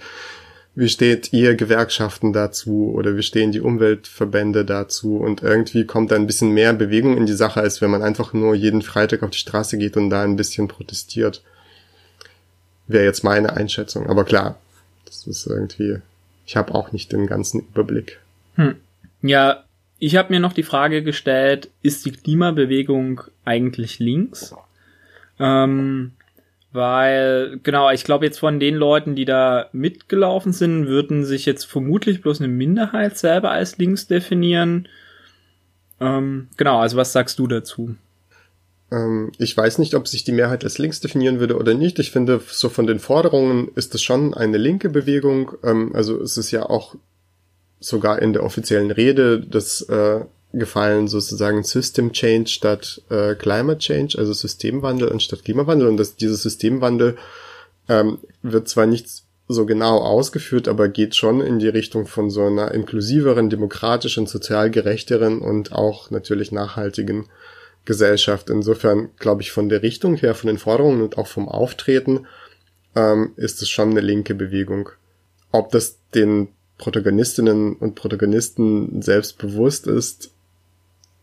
[0.75, 6.15] wie steht ihr Gewerkschaften dazu oder wie stehen die Umweltverbände dazu und irgendwie kommt da
[6.15, 9.31] ein bisschen mehr Bewegung in die Sache, als wenn man einfach nur jeden Freitag auf
[9.31, 11.43] die Straße geht und da ein bisschen protestiert.
[12.87, 14.07] Wäre jetzt meine Einschätzung.
[14.07, 14.57] Aber klar,
[15.09, 15.97] das ist irgendwie,
[16.45, 18.19] ich habe auch nicht den ganzen Überblick.
[18.55, 18.75] Hm.
[19.21, 19.63] Ja,
[19.99, 24.55] ich habe mir noch die Frage gestellt, ist die Klimabewegung eigentlich links?
[25.39, 26.13] Ähm,
[26.71, 31.65] weil, genau, ich glaube jetzt von den Leuten, die da mitgelaufen sind, würden sich jetzt
[31.65, 34.87] vermutlich bloß eine Minderheit selber als links definieren.
[35.99, 37.95] Ähm, genau, also was sagst du dazu?
[38.91, 41.99] Ähm, ich weiß nicht, ob sich die Mehrheit als links definieren würde oder nicht.
[41.99, 45.51] Ich finde, so von den Forderungen ist es schon eine linke Bewegung.
[45.63, 46.95] Ähm, also es ist ja auch
[47.79, 50.21] sogar in der offiziellen Rede des äh,
[50.51, 55.87] gefallen sozusagen System Change statt äh, Climate Change, also Systemwandel anstatt Klimawandel.
[55.87, 57.17] Und dass dieser Systemwandel
[57.87, 59.07] ähm, wird zwar nicht
[59.47, 64.69] so genau ausgeführt, aber geht schon in die Richtung von so einer inklusiveren, demokratischen, sozial
[64.69, 67.25] gerechteren und auch natürlich nachhaltigen
[67.85, 68.49] Gesellschaft.
[68.49, 72.27] Insofern glaube ich von der Richtung her, von den Forderungen und auch vom Auftreten
[72.95, 74.89] ähm, ist es schon eine linke Bewegung.
[75.51, 80.31] Ob das den Protagonistinnen und Protagonisten selbst bewusst ist,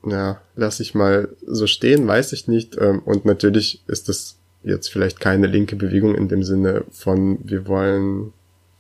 [0.05, 2.77] ja, lass ich mal so stehen, weiß ich nicht.
[2.81, 7.67] Ähm, und natürlich ist das jetzt vielleicht keine linke Bewegung in dem Sinne von wir
[7.67, 8.33] wollen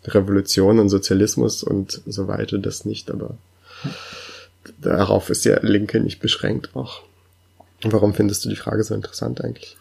[0.05, 3.37] Revolution und Sozialismus und so weiter, das nicht, aber
[4.81, 7.03] darauf ist ja Linke nicht beschränkt auch.
[7.93, 9.77] Warum findest du die Frage so interessant eigentlich?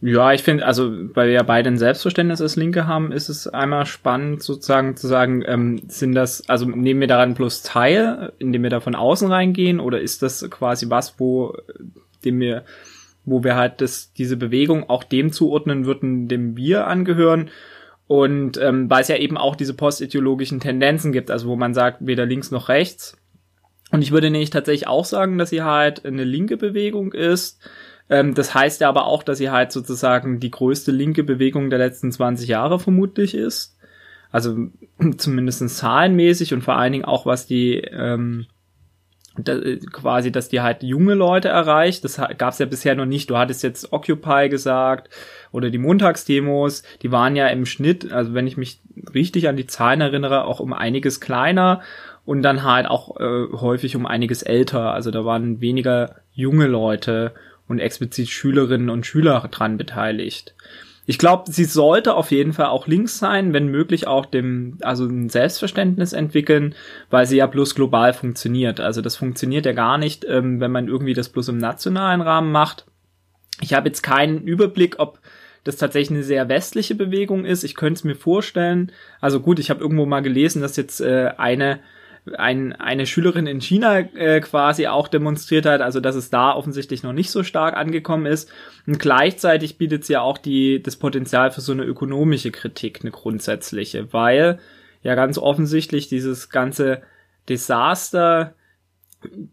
[0.00, 3.48] Ja, ich finde, also weil wir ja beide ein Selbstverständnis als Linke haben, ist es
[3.48, 8.62] einmal spannend sozusagen zu sagen, ähm, sind das, also nehmen wir daran bloß teil, indem
[8.62, 11.56] wir da von außen reingehen, oder ist das quasi was, wo
[12.24, 12.64] dem wir,
[13.24, 17.50] wo wir halt das, diese Bewegung auch dem zuordnen würden, dem wir angehören?
[18.06, 22.06] Und ähm, weil es ja eben auch diese postideologischen Tendenzen gibt, also wo man sagt,
[22.06, 23.16] weder links noch rechts,
[23.90, 27.60] und ich würde nämlich tatsächlich auch sagen, dass sie halt eine linke Bewegung ist.
[28.10, 31.78] Ähm, das heißt ja aber auch, dass sie halt sozusagen die größte linke Bewegung der
[31.78, 33.76] letzten 20 Jahre vermutlich ist.
[34.30, 34.56] Also
[35.16, 38.46] zumindest zahlenmäßig und vor allen Dingen auch was die ähm,
[39.38, 39.58] da,
[39.92, 42.04] quasi, dass die halt junge Leute erreicht.
[42.04, 43.30] Das gab es ja bisher noch nicht.
[43.30, 45.10] Du hattest jetzt Occupy gesagt
[45.52, 46.82] oder die Montagsdemos.
[47.02, 48.80] Die waren ja im Schnitt, also wenn ich mich
[49.14, 51.82] richtig an die Zahlen erinnere, auch um einiges kleiner
[52.28, 54.92] und dann halt auch äh, häufig um einiges älter.
[54.92, 57.32] Also da waren weniger junge Leute
[57.66, 60.54] und explizit Schülerinnen und Schüler dran beteiligt.
[61.06, 65.06] Ich glaube, sie sollte auf jeden Fall auch links sein, wenn möglich auch dem, also
[65.06, 66.74] ein Selbstverständnis entwickeln,
[67.08, 68.78] weil sie ja bloß global funktioniert.
[68.78, 72.52] Also das funktioniert ja gar nicht, ähm, wenn man irgendwie das bloß im nationalen Rahmen
[72.52, 72.84] macht.
[73.62, 75.18] Ich habe jetzt keinen Überblick, ob
[75.64, 77.64] das tatsächlich eine sehr westliche Bewegung ist.
[77.64, 78.92] Ich könnte es mir vorstellen.
[79.18, 81.80] Also gut, ich habe irgendwo mal gelesen, dass jetzt äh, eine
[82.36, 87.02] ein, eine Schülerin in China äh, quasi auch demonstriert hat, also dass es da offensichtlich
[87.02, 88.50] noch nicht so stark angekommen ist.
[88.86, 93.10] Und gleichzeitig bietet sie ja auch die, das Potenzial für so eine ökonomische Kritik, eine
[93.10, 94.58] grundsätzliche, weil
[95.02, 97.02] ja ganz offensichtlich dieses ganze
[97.48, 98.54] Desaster,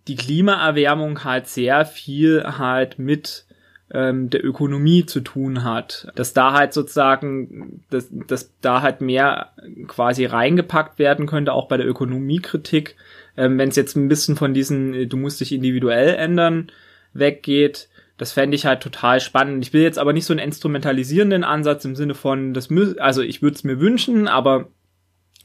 [0.07, 3.44] die Klimaerwärmung halt sehr viel halt mit
[3.91, 6.07] ähm, der Ökonomie zu tun hat.
[6.15, 9.51] Dass da halt sozusagen, dass, dass da halt mehr
[9.87, 12.95] quasi reingepackt werden könnte, auch bei der Ökonomiekritik,
[13.37, 16.71] ähm, wenn es jetzt ein bisschen von diesen, äh, du musst dich individuell ändern,
[17.13, 17.89] weggeht.
[18.17, 19.63] Das fände ich halt total spannend.
[19.65, 23.21] Ich will jetzt aber nicht so einen instrumentalisierenden Ansatz im Sinne von, das mü also
[23.21, 24.69] ich würde es mir wünschen, aber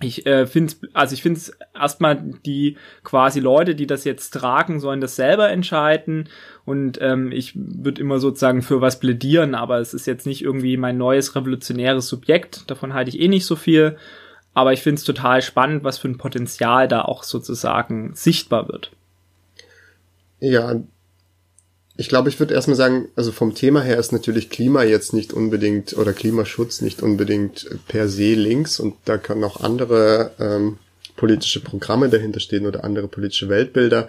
[0.02, 4.80] ich äh, finde also ich finde es erstmal die quasi Leute, die das jetzt tragen,
[4.80, 6.28] sollen das selber entscheiden.
[6.64, 10.76] Und ähm, ich würde immer sozusagen für was plädieren, aber es ist jetzt nicht irgendwie
[10.76, 13.96] mein neues revolutionäres Subjekt, davon halte ich eh nicht so viel,
[14.54, 18.90] aber ich finde es total spannend, was für ein Potenzial da auch sozusagen sichtbar wird.
[20.40, 20.80] Ja,
[22.00, 25.34] ich glaube, ich würde erstmal sagen, also vom Thema her ist natürlich Klima jetzt nicht
[25.34, 30.78] unbedingt oder Klimaschutz nicht unbedingt per se links und da können auch andere ähm,
[31.16, 34.08] politische Programme dahinter stehen oder andere politische Weltbilder.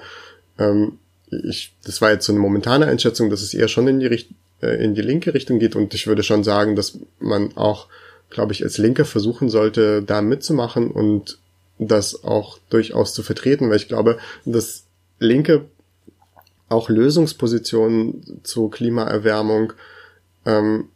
[0.58, 0.99] Ähm,
[1.32, 4.30] ich, das war jetzt so eine momentane Einschätzung, dass es eher schon in die, Richt
[4.62, 7.88] äh, in die linke Richtung geht und ich würde schon sagen, dass man auch,
[8.30, 11.39] glaube ich, als Linker versuchen sollte, da mitzumachen und
[11.77, 14.86] das auch durchaus zu vertreten, weil ich glaube, dass
[15.19, 15.65] linke
[16.71, 19.73] auch Lösungspositionen zur Klimaerwärmung
[20.45, 20.89] ähm,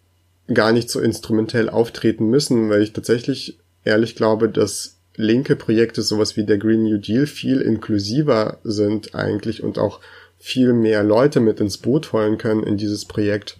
[0.54, 6.38] gar nicht so instrumentell auftreten müssen, weil ich tatsächlich ehrlich glaube, dass linke Projekte, sowas
[6.38, 10.00] wie der Green New Deal, viel inklusiver sind eigentlich und auch
[10.38, 13.58] viel mehr Leute mit ins Boot holen können in dieses Projekt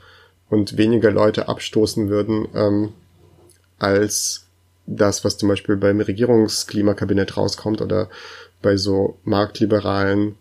[0.50, 2.90] und weniger Leute abstoßen würden, ähm,
[3.80, 4.46] als
[4.86, 8.10] das, was zum Beispiel beim Regierungsklimakabinett rauskommt oder
[8.62, 10.36] bei so marktliberalen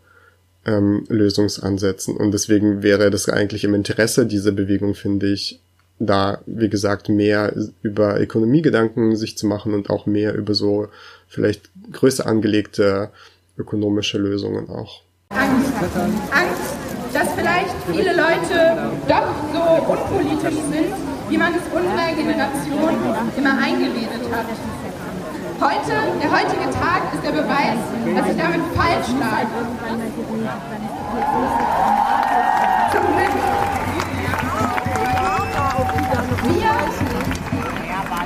[0.66, 2.16] ähm, Lösungsansätzen.
[2.16, 5.60] Und deswegen wäre das eigentlich im Interesse dieser Bewegung, finde ich,
[5.98, 10.88] da, wie gesagt, mehr über Ökonomiegedanken sich zu machen und auch mehr über so
[11.28, 13.10] vielleicht größer angelegte
[13.56, 15.02] ökonomische Lösungen auch.
[15.30, 15.72] Angst.
[16.32, 16.74] Angst,
[17.12, 20.92] dass vielleicht viele Leute doch so unpolitisch sind,
[21.28, 22.94] wie man es unserer Generation
[23.36, 24.83] immer eingeredet hat.
[25.60, 27.78] Heute, der heutige Tag ist der Beweis,
[28.16, 29.46] dass ich damit falsch lag.
[32.92, 33.04] Zum.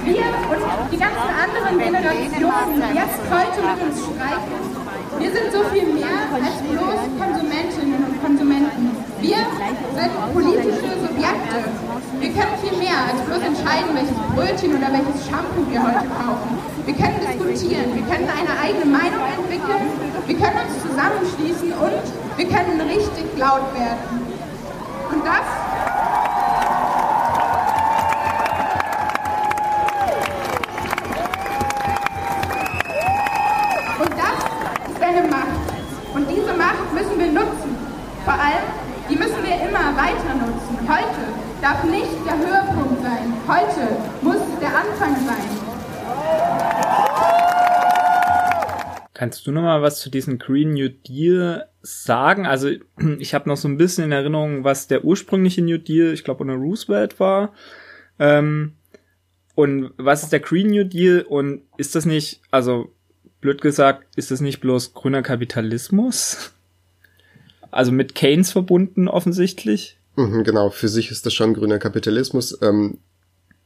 [0.05, 4.59] Wir, und die ganzen anderen Generationen, die jetzt heute mit uns streiken,
[5.19, 9.08] wir sind so viel mehr als bloß Konsumentinnen und Konsumenten.
[9.21, 9.39] Wir
[9.97, 11.59] sind politische Subjekte.
[12.21, 16.59] Wir können viel mehr als bloß entscheiden, welches Brötchen oder welches Shampoo wir heute kaufen.
[16.87, 19.91] Wir können diskutieren, wir können eine eigene Meinung entwickeln,
[20.25, 22.03] wir können uns zusammenschließen und
[22.37, 24.23] wir können richtig laut werden.
[25.11, 25.47] Und das
[33.99, 36.15] Und das ist eine Macht.
[36.15, 37.77] Und diese Macht müssen wir nutzen.
[38.25, 38.63] Vor allem,
[39.11, 40.79] die müssen wir immer weiter nutzen.
[40.87, 41.23] Heute
[41.69, 43.35] darf nicht der Höhepunkt sein.
[43.47, 45.45] Heute muss der Anfang sein.
[49.13, 52.47] Kannst du noch mal was zu diesem Green New Deal sagen?
[52.47, 52.71] Also
[53.19, 56.41] ich habe noch so ein bisschen in Erinnerung, was der ursprüngliche New Deal, ich glaube
[56.41, 57.53] unter Roosevelt war.
[58.19, 58.73] Ähm,
[59.55, 61.21] und was ist der Green New Deal?
[61.21, 62.95] Und ist das nicht, also
[63.43, 66.55] blöd gesagt, ist das nicht bloß grüner Kapitalismus?
[67.71, 69.98] Also mit Keynes verbunden offensichtlich?
[70.19, 72.59] Mhm, genau, für sich ist das schon grüner Kapitalismus.
[72.61, 72.99] Ähm,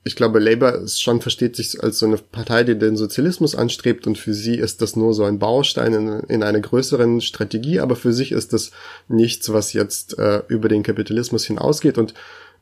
[0.05, 4.07] ich glaube, Labour ist schon versteht sich als so eine Partei, die den Sozialismus anstrebt
[4.07, 7.97] und für sie ist das nur so ein Baustein in, in einer größeren Strategie, aber
[7.97, 8.71] für sich ist das
[9.09, 12.13] nichts, was jetzt äh, über den Kapitalismus hinausgeht und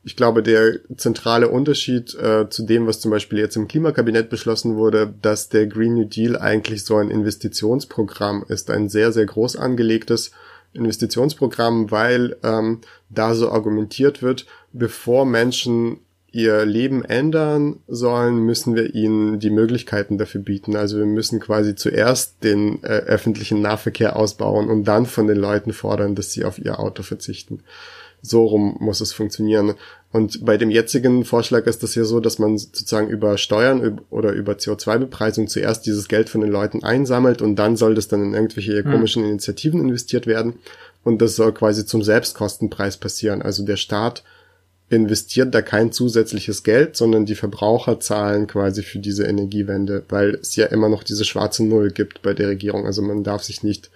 [0.03, 4.77] ich glaube, der zentrale Unterschied äh, zu dem, was zum Beispiel jetzt im Klimakabinett beschlossen
[4.77, 9.57] wurde, dass der Green New Deal eigentlich so ein Investitionsprogramm ist, ein sehr, sehr groß
[9.57, 10.31] angelegtes
[10.73, 15.99] Investitionsprogramm, weil ähm, da so argumentiert wird, bevor Menschen
[16.31, 20.75] ihr Leben ändern sollen, müssen wir ihnen die Möglichkeiten dafür bieten.
[20.75, 25.73] Also wir müssen quasi zuerst den äh, öffentlichen Nahverkehr ausbauen und dann von den Leuten
[25.73, 27.63] fordern, dass sie auf ihr Auto verzichten.
[28.21, 29.73] So rum muss es funktionieren.
[30.11, 34.31] Und bei dem jetzigen Vorschlag ist das ja so, dass man sozusagen über Steuern oder
[34.31, 38.33] über CO2-Bepreisung zuerst dieses Geld von den Leuten einsammelt und dann soll das dann in
[38.33, 38.91] irgendwelche hm.
[38.91, 40.53] komischen Initiativen investiert werden.
[41.03, 43.41] Und das soll quasi zum Selbstkostenpreis passieren.
[43.41, 44.23] Also der Staat
[44.91, 50.57] investiert da kein zusätzliches Geld, sondern die Verbraucher zahlen quasi für diese Energiewende, weil es
[50.57, 52.85] ja immer noch diese schwarze Null gibt bei der Regierung.
[52.85, 53.89] Also man darf sich nicht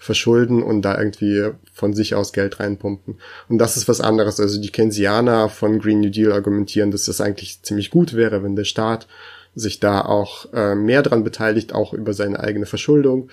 [0.00, 3.18] verschulden und da irgendwie von sich aus Geld reinpumpen.
[3.48, 4.40] Und das ist was anderes.
[4.40, 8.56] Also die Keynesianer von Green New Deal argumentieren, dass das eigentlich ziemlich gut wäre, wenn
[8.56, 9.06] der Staat
[9.54, 13.30] sich da auch äh, mehr dran beteiligt, auch über seine eigene Verschuldung,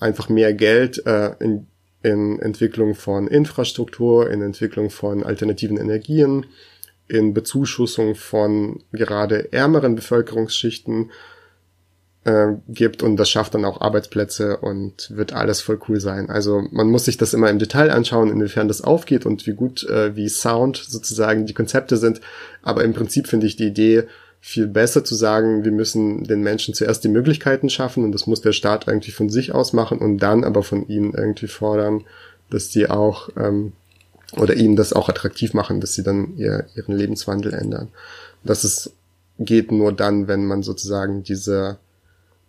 [0.00, 1.66] einfach mehr Geld äh, in
[2.02, 6.46] in Entwicklung von Infrastruktur, in Entwicklung von alternativen Energien,
[7.08, 11.10] in Bezuschussung von gerade ärmeren Bevölkerungsschichten
[12.24, 16.30] äh, gibt und das schafft dann auch Arbeitsplätze und wird alles voll cool sein.
[16.30, 19.84] Also man muss sich das immer im Detail anschauen, inwiefern das aufgeht und wie gut,
[19.88, 22.20] äh, wie Sound sozusagen die Konzepte sind.
[22.62, 24.04] Aber im Prinzip finde ich die Idee,
[24.40, 28.40] viel besser zu sagen, wir müssen den Menschen zuerst die Möglichkeiten schaffen und das muss
[28.40, 32.04] der Staat irgendwie von sich aus machen und dann aber von ihnen irgendwie fordern,
[32.50, 33.72] dass die auch ähm,
[34.36, 37.88] oder ihnen das auch attraktiv machen, dass sie dann ihr, ihren Lebenswandel ändern.
[38.44, 38.92] Das ist,
[39.38, 41.78] geht nur dann, wenn man sozusagen diese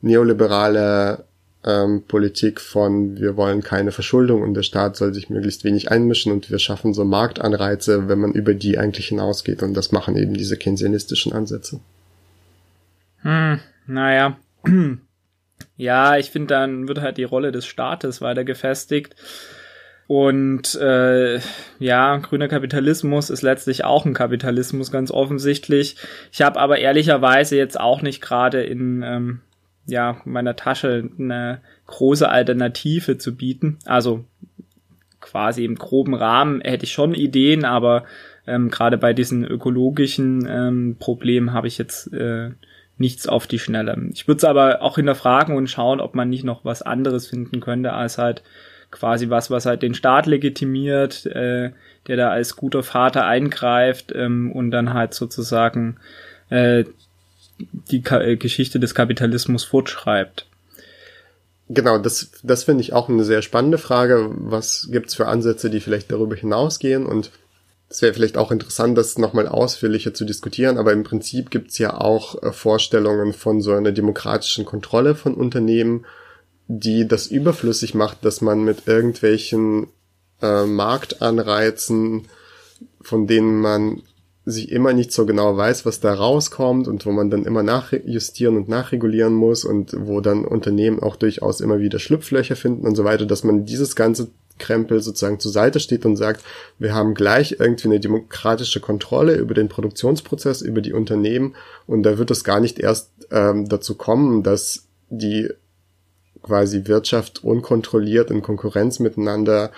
[0.01, 1.25] neoliberale
[1.65, 6.31] ähm, Politik von wir wollen keine Verschuldung und der Staat soll sich möglichst wenig einmischen
[6.31, 10.33] und wir schaffen so Marktanreize, wenn man über die eigentlich hinausgeht und das machen eben
[10.33, 11.79] diese keynesianistischen Ansätze.
[13.21, 14.37] Hm, naja.
[15.75, 19.15] Ja, ich finde, dann wird halt die Rolle des Staates weiter gefestigt.
[20.07, 21.39] Und äh,
[21.79, 25.95] ja, grüner Kapitalismus ist letztlich auch ein Kapitalismus, ganz offensichtlich.
[26.31, 29.41] Ich habe aber ehrlicherweise jetzt auch nicht gerade in ähm,
[29.89, 33.77] ja, meiner Tasche eine große Alternative zu bieten.
[33.85, 34.25] Also
[35.19, 38.05] quasi im groben Rahmen hätte ich schon Ideen, aber
[38.47, 42.51] ähm, gerade bei diesen ökologischen ähm, Problemen habe ich jetzt äh,
[42.97, 43.97] nichts auf die Schnelle.
[44.13, 47.59] Ich würde es aber auch hinterfragen und schauen, ob man nicht noch was anderes finden
[47.59, 48.43] könnte, als halt
[48.91, 51.71] quasi was, was halt den Staat legitimiert, äh,
[52.07, 55.97] der da als guter Vater eingreift ähm, und dann halt sozusagen
[56.49, 56.85] äh,
[57.59, 60.45] die Ka äh, Geschichte des Kapitalismus fortschreibt.
[61.69, 64.29] Genau, das, das finde ich auch eine sehr spannende Frage.
[64.31, 67.05] Was gibt's für Ansätze, die vielleicht darüber hinausgehen?
[67.05, 67.31] Und
[67.89, 71.99] es wäre vielleicht auch interessant, das nochmal ausführlicher zu diskutieren, aber im Prinzip gibt's ja
[71.99, 76.05] auch äh, Vorstellungen von so einer demokratischen Kontrolle von Unternehmen,
[76.67, 79.87] die das überflüssig macht, dass man mit irgendwelchen
[80.41, 82.27] äh, Marktanreizen,
[83.01, 84.03] von denen man
[84.51, 88.57] sich immer nicht so genau weiß, was da rauskommt und wo man dann immer nachjustieren
[88.57, 93.03] und nachregulieren muss und wo dann Unternehmen auch durchaus immer wieder Schlupflöcher finden und so
[93.03, 96.43] weiter, dass man dieses ganze Krempel sozusagen zur Seite steht und sagt,
[96.77, 101.55] wir haben gleich irgendwie eine demokratische Kontrolle über den Produktionsprozess, über die Unternehmen
[101.87, 105.49] und da wird es gar nicht erst ähm, dazu kommen, dass die
[106.43, 109.71] quasi Wirtschaft unkontrolliert in Konkurrenz miteinander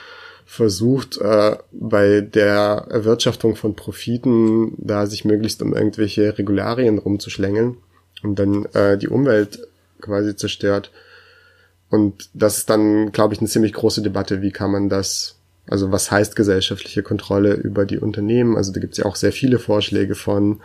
[0.46, 7.78] versucht, äh, bei der Erwirtschaftung von Profiten da sich möglichst um irgendwelche Regularien rumzuschlängeln
[8.24, 9.68] und dann äh, die Umwelt
[10.02, 10.92] quasi zerstört.
[11.90, 15.92] Und das ist dann, glaube ich, eine ziemlich große Debatte, wie kann man das, also
[15.92, 18.58] was heißt gesellschaftliche Kontrolle über die Unternehmen?
[18.58, 20.62] Also da gibt es ja auch sehr viele Vorschläge von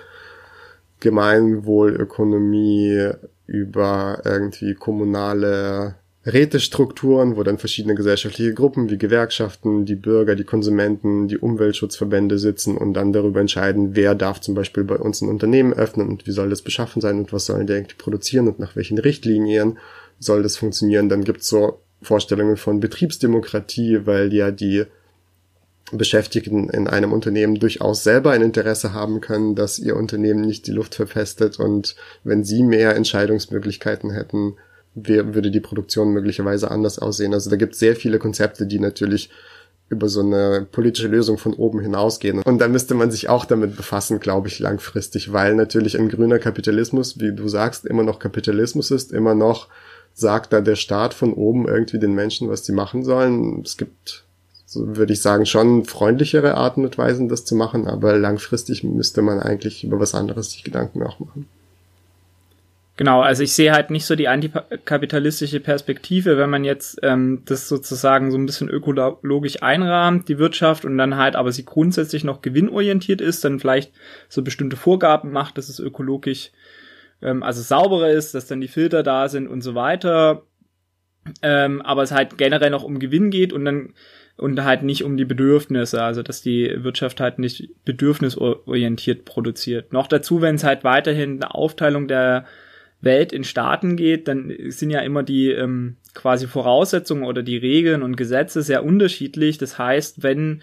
[1.00, 3.10] Gemeinwohlökonomie
[3.46, 11.28] über irgendwie kommunale Rätestrukturen, wo dann verschiedene gesellschaftliche Gruppen wie Gewerkschaften, die Bürger, die Konsumenten,
[11.28, 15.72] die Umweltschutzverbände sitzen und dann darüber entscheiden, wer darf zum Beispiel bei uns ein Unternehmen
[15.72, 18.74] öffnen und wie soll das beschaffen sein und was sollen die eigentlich produzieren und nach
[18.74, 19.78] welchen Richtlinien
[20.18, 21.08] soll das funktionieren.
[21.08, 24.84] Dann gibt's so Vorstellungen von Betriebsdemokratie, weil ja die
[25.92, 30.72] Beschäftigten in einem Unternehmen durchaus selber ein Interesse haben können, dass ihr Unternehmen nicht die
[30.72, 34.56] Luft verpestet und wenn sie mehr Entscheidungsmöglichkeiten hätten,
[34.96, 37.34] würde die Produktion möglicherweise anders aussehen.
[37.34, 39.30] Also da gibt es sehr viele Konzepte, die natürlich
[39.88, 42.42] über so eine politische Lösung von oben hinausgehen.
[42.42, 46.38] Und da müsste man sich auch damit befassen, glaube ich, langfristig, weil natürlich ein grüner
[46.38, 49.68] Kapitalismus, wie du sagst, immer noch Kapitalismus ist, immer noch
[50.12, 53.62] sagt da der Staat von oben irgendwie den Menschen, was sie machen sollen.
[53.64, 54.24] Es gibt,
[54.64, 59.22] so würde ich sagen, schon freundlichere Arten und Weisen, das zu machen, aber langfristig müsste
[59.22, 61.46] man eigentlich über was anderes sich Gedanken auch machen.
[62.96, 67.68] Genau, also ich sehe halt nicht so die antikapitalistische Perspektive, wenn man jetzt ähm, das
[67.68, 72.40] sozusagen so ein bisschen ökologisch einrahmt, die Wirtschaft, und dann halt aber sie grundsätzlich noch
[72.40, 73.92] gewinnorientiert ist, dann vielleicht
[74.30, 76.52] so bestimmte Vorgaben macht, dass es ökologisch
[77.20, 80.44] ähm, also sauberer ist, dass dann die Filter da sind und so weiter.
[81.42, 83.92] Ähm, aber es halt generell noch um Gewinn geht und dann
[84.38, 89.92] und halt nicht um die Bedürfnisse, also dass die Wirtschaft halt nicht bedürfnisorientiert produziert.
[89.92, 92.44] Noch dazu, wenn es halt weiterhin eine Aufteilung der
[93.06, 98.02] Welt in Staaten geht, dann sind ja immer die ähm, quasi Voraussetzungen oder die Regeln
[98.02, 99.56] und Gesetze sehr unterschiedlich.
[99.56, 100.60] Das heißt, wenn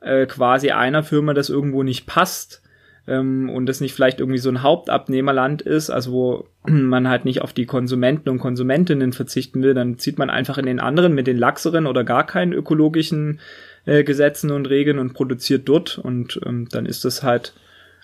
[0.00, 2.62] äh, quasi einer Firma das irgendwo nicht passt
[3.06, 7.42] ähm, und das nicht vielleicht irgendwie so ein Hauptabnehmerland ist, also wo man halt nicht
[7.42, 11.26] auf die Konsumenten und Konsumentinnen verzichten will, dann zieht man einfach in den anderen mit
[11.26, 13.40] den laxeren oder gar keinen ökologischen
[13.84, 17.52] äh, Gesetzen und Regeln und produziert dort und ähm, dann ist das halt,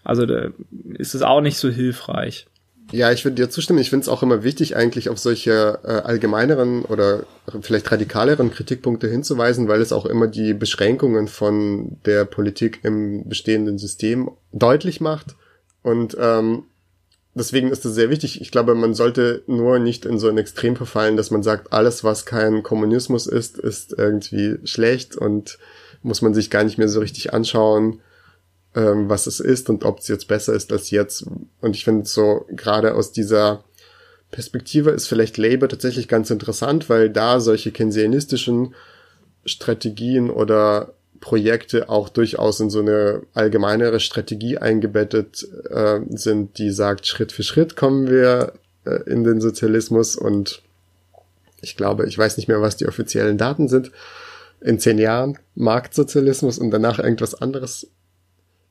[0.05, 0.49] also da
[0.95, 2.47] ist es auch nicht so hilfreich.
[2.93, 3.81] Ja, ich würde dir zustimmen.
[3.81, 7.25] Ich finde es auch immer wichtig, eigentlich auf solche äh, allgemeineren oder
[7.61, 13.79] vielleicht radikaleren Kritikpunkte hinzuweisen, weil es auch immer die Beschränkungen von der Politik im bestehenden
[13.79, 15.35] System deutlich macht.
[15.83, 16.65] Und ähm,
[17.35, 18.41] deswegen ist es sehr wichtig.
[18.41, 22.05] Ich glaube, man sollte nur nicht in so ein Extrem verfallen, dass man sagt, alles,
[22.05, 25.59] was kein Kommunismus ist, ist irgendwie schlecht und
[26.03, 28.01] muss man sich gar nicht mehr so richtig anschauen
[28.77, 31.27] ähm, was es ist und ob es jetzt besser ist als jetzt.
[31.61, 33.65] Und ich finde so gerade aus dieser
[34.31, 38.75] Perspektive ist vielleicht Labour tatsächlich ganz interessant, weil da solche keynesianistischen
[39.45, 47.07] Strategien oder Projekte auch durchaus in so eine allgemeinere Strategie eingebettet äh, sind, die sagt,
[47.07, 48.53] Schritt für Schritt kommen wir
[48.85, 50.63] äh, in den Sozialismus und
[51.63, 53.91] ich glaube, ich weiß nicht mehr, was die offiziellen Daten sind.
[54.61, 57.89] In zehn Jahren Marktsozialismus und danach irgendwas anderes.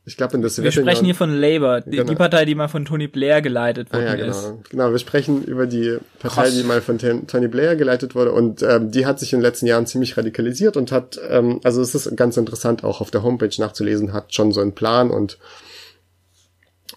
[0.08, 2.04] Ich glaube, in der Wir sprechen hier von Labour, die, genau.
[2.04, 4.30] die, Partei, die mal von Tony Blair geleitet worden ah, ja, genau.
[4.30, 4.52] ist.
[4.70, 6.54] Genau, wir sprechen über die Partei, Krass.
[6.54, 9.66] die mal von Tony Blair geleitet wurde und ähm, die hat sich in den letzten
[9.66, 13.50] Jahren ziemlich radikalisiert und hat, ähm, also es ist ganz interessant auch auf der Homepage
[13.58, 15.38] nachzulesen, hat schon so einen Plan und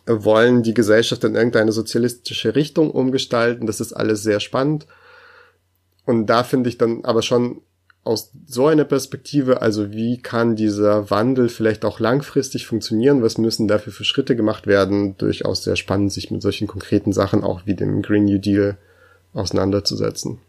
[0.06, 3.66] wollen die Gesellschaft in irgendeine sozialistische Richtung umgestalten.
[3.66, 4.86] Das ist alles sehr spannend.
[6.06, 7.62] Und da finde ich dann aber schon
[8.04, 13.68] aus so einer Perspektive, also wie kann dieser Wandel vielleicht auch langfristig funktionieren, was müssen
[13.68, 17.76] dafür für Schritte gemacht werden, durchaus sehr spannend, sich mit solchen konkreten Sachen auch wie
[17.76, 18.78] dem Green New Deal
[19.34, 20.40] auseinanderzusetzen.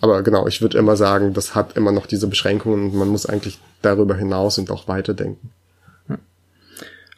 [0.00, 3.26] Aber genau, ich würde immer sagen, das hat immer noch diese Beschränkungen und man muss
[3.26, 5.50] eigentlich darüber hinaus und auch weiterdenken.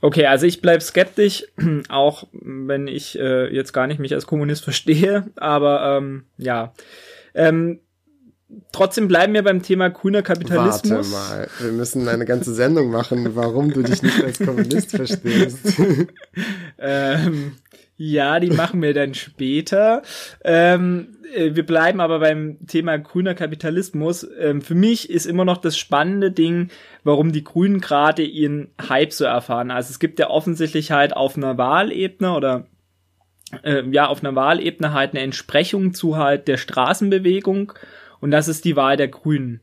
[0.03, 1.45] Okay, also ich bleib skeptisch,
[1.89, 6.73] auch wenn ich äh, jetzt gar nicht mich als Kommunist verstehe, aber ähm, ja.
[7.35, 7.81] Ähm,
[8.73, 11.13] trotzdem bleiben wir beim Thema grüner Kapitalismus.
[11.13, 15.59] Warte mal, wir müssen eine ganze Sendung machen, warum du dich nicht als Kommunist verstehst.
[16.79, 17.53] ähm,
[17.97, 20.03] ja, die machen wir dann später.
[20.43, 24.27] Ähm, äh, wir bleiben aber beim Thema grüner Kapitalismus.
[24.39, 26.71] Ähm, für mich ist immer noch das spannende Ding,
[27.05, 29.71] warum die Grünen gerade ihren Hype so erfahren.
[29.71, 32.67] Also es gibt ja offensichtlich halt auf einer Wahlebene oder
[33.63, 37.75] äh, ja auf einer Wahlebene halt eine Entsprechung zu halt der Straßenbewegung
[38.21, 39.61] und das ist die Wahl der Grünen.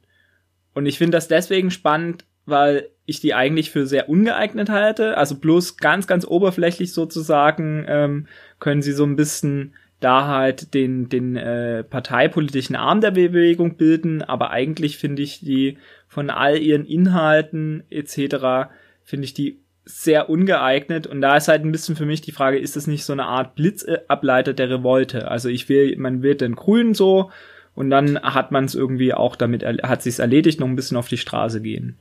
[0.74, 5.18] Und ich finde das deswegen spannend, weil ich die eigentlich für sehr ungeeignet halte.
[5.18, 8.28] Also bloß ganz, ganz oberflächlich sozusagen ähm,
[8.60, 14.22] können sie so ein bisschen da halt den, den äh, parteipolitischen Arm der Bewegung bilden,
[14.22, 15.78] aber eigentlich finde ich die
[16.08, 18.70] von all ihren Inhalten etc.
[19.04, 22.60] finde ich die sehr ungeeignet und da ist halt ein bisschen für mich die Frage,
[22.60, 25.32] ist das nicht so eine Art Blitzableiter der Revolte?
[25.32, 27.32] Also ich will, man wird den Grünen so,
[27.78, 31.08] und dann hat man es irgendwie auch damit, hat sich's erledigt, noch ein bisschen auf
[31.08, 31.96] die Straße gehen.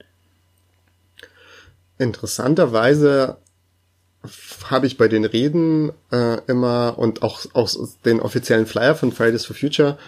[1.98, 3.36] Interessanterweise
[4.70, 9.44] habe ich bei den Reden äh, immer und auch aus den offiziellen Flyer von Fridays
[9.44, 9.98] for Future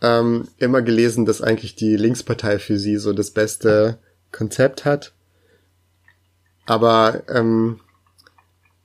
[0.00, 3.98] ähm, immer gelesen, dass eigentlich die Linkspartei für sie so das beste
[4.32, 5.12] Konzept hat.
[6.66, 7.78] Aber ähm,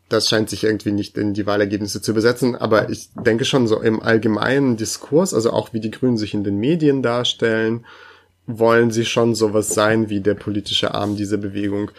[0.10, 3.82] das scheint sich irgendwie nicht in die Wahlergebnisse zu übersetzen, aber ich denke schon so
[3.82, 7.86] im allgemeinen Diskurs, also auch wie die Grünen sich in den Medien darstellen,
[8.46, 11.92] wollen sie schon sowas sein wie der politische Arm dieser Bewegung.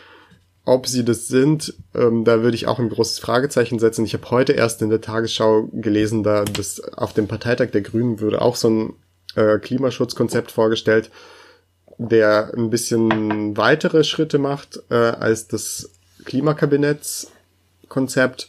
[0.64, 4.04] Ob sie das sind, ähm, da würde ich auch ein großes Fragezeichen setzen.
[4.04, 8.20] Ich habe heute erst in der Tagesschau gelesen, da das auf dem Parteitag der Grünen
[8.20, 8.94] würde auch so ein
[9.34, 11.10] äh, Klimaschutzkonzept vorgestellt,
[11.98, 15.90] der ein bisschen weitere Schritte macht äh, als das
[16.24, 17.32] Klimakabinetts
[17.88, 18.48] Konzept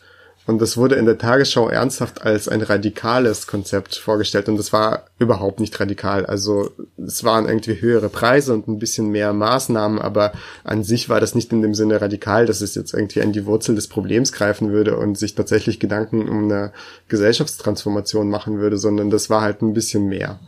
[0.49, 5.05] und das wurde in der Tagesschau ernsthaft als ein radikales Konzept vorgestellt und das war
[5.19, 6.25] überhaupt nicht radikal.
[6.25, 10.31] Also es waren irgendwie höhere Preise und ein bisschen mehr Maßnahmen, aber
[10.63, 13.45] an sich war das nicht in dem Sinne radikal, dass es jetzt irgendwie an die
[13.45, 16.71] Wurzel des Problems greifen würde und sich tatsächlich Gedanken um eine
[17.09, 20.39] Gesellschaftstransformation machen würde, sondern das war halt ein bisschen mehr.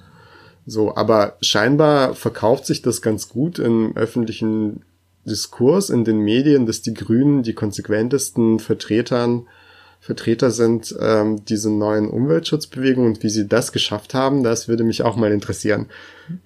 [0.66, 4.82] So, aber scheinbar verkauft sich das ganz gut im öffentlichen
[5.26, 9.48] Diskurs in den Medien, dass die Grünen die konsequentesten Vertretern,
[10.00, 15.04] Vertreter sind ähm, diese neuen Umweltschutzbewegungen und wie sie das geschafft haben, das würde mich
[15.04, 15.86] auch mal interessieren.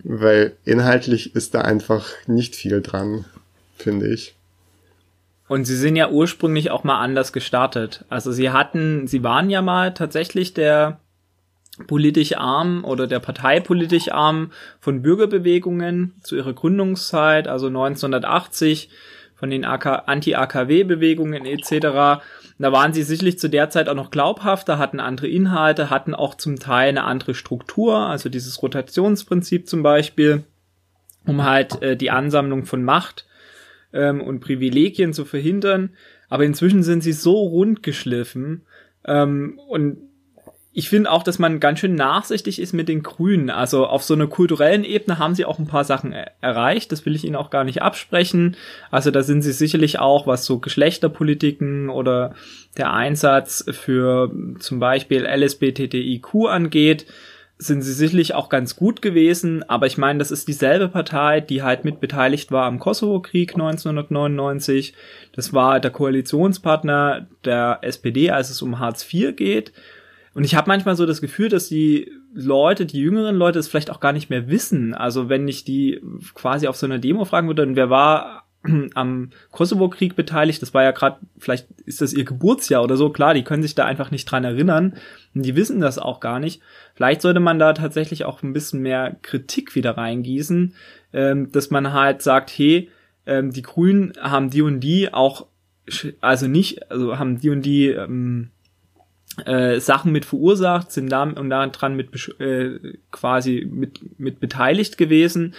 [0.03, 3.23] Weil inhaltlich ist da einfach nicht viel dran,
[3.77, 4.35] finde ich.
[5.47, 8.03] Und sie sind ja ursprünglich auch mal anders gestartet.
[8.09, 10.99] Also sie hatten, sie waren ja mal tatsächlich der
[11.87, 18.89] politisch arm oder der Partei politisch arm von Bürgerbewegungen zu ihrer Gründungszeit, also 1980
[19.35, 22.23] von den Anti-AKW-Bewegungen etc.
[22.57, 26.35] Da waren sie sicherlich zu der Zeit auch noch glaubhafter, hatten andere Inhalte, hatten auch
[26.35, 30.43] zum Teil eine andere Struktur, also dieses Rotationsprinzip zum Beispiel,
[31.25, 33.25] um halt äh, die Ansammlung von Macht
[33.91, 35.89] ähm, und Privilegien zu verhindern.
[36.29, 38.65] Aber inzwischen sind sie so rund geschliffen
[39.05, 39.97] ähm, und
[40.77, 43.49] ich finde auch, dass man ganz schön nachsichtig ist mit den Grünen.
[43.49, 46.91] Also auf so einer kulturellen Ebene haben sie auch ein paar Sachen er erreicht.
[46.91, 48.57] Das will ich ihnen auch gar nicht absprechen.
[48.91, 52.35] Also da sind sie sicherlich auch, was so Geschlechterpolitiken oder
[52.75, 57.05] der Einsatz für zum Beispiel LSBTTIQ angeht,
[57.57, 59.63] sind sie sicherlich auch ganz gut gewesen.
[59.63, 64.93] Aber ich meine, das ist dieselbe Partei, die halt mit beteiligt war am Kosovo-Krieg 1999.
[65.31, 69.71] Das war der Koalitionspartner der SPD, als es um Hartz IV geht.
[70.35, 73.89] Und ich habe manchmal so das Gefühl, dass die Leute, die jüngeren Leute, es vielleicht
[73.89, 74.93] auch gar nicht mehr wissen.
[74.93, 76.01] Also wenn ich die
[76.33, 78.43] quasi auf so einer Demo fragen würde, dann wer war
[78.95, 83.33] am Kosovo-Krieg beteiligt, das war ja gerade, vielleicht ist das ihr Geburtsjahr oder so, klar,
[83.33, 84.97] die können sich da einfach nicht dran erinnern
[85.33, 86.61] und die wissen das auch gar nicht.
[86.95, 90.73] Vielleicht sollte man da tatsächlich auch ein bisschen mehr Kritik wieder reingießen,
[91.13, 92.89] ähm, dass man halt sagt, hey,
[93.25, 95.47] ähm, die Grünen haben die und die auch,
[96.19, 98.51] also nicht, also haben die und die ähm,
[99.45, 102.09] äh, Sachen mit verursacht, sind da und daran mit
[102.39, 102.79] äh,
[103.11, 105.53] quasi mit, mit beteiligt gewesen.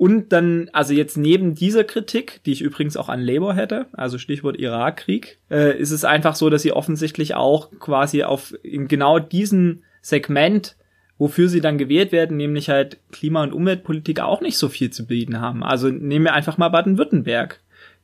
[0.00, 4.16] Und dann, also jetzt neben dieser Kritik, die ich übrigens auch an Labour hätte, also
[4.16, 9.18] Stichwort Irakkrieg, äh, ist es einfach so, dass sie offensichtlich auch quasi auf in genau
[9.18, 10.76] diesen Segment,
[11.18, 15.06] wofür sie dann gewählt werden, nämlich halt Klima- und Umweltpolitik auch nicht so viel zu
[15.06, 15.62] bieten haben.
[15.62, 17.60] Also nehmen wir einfach mal Baden-Württemberg.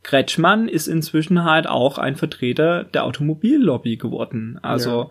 [0.07, 4.57] Kretschmann ist inzwischen halt auch ein Vertreter der Automobillobby geworden.
[4.63, 5.11] Also, ja.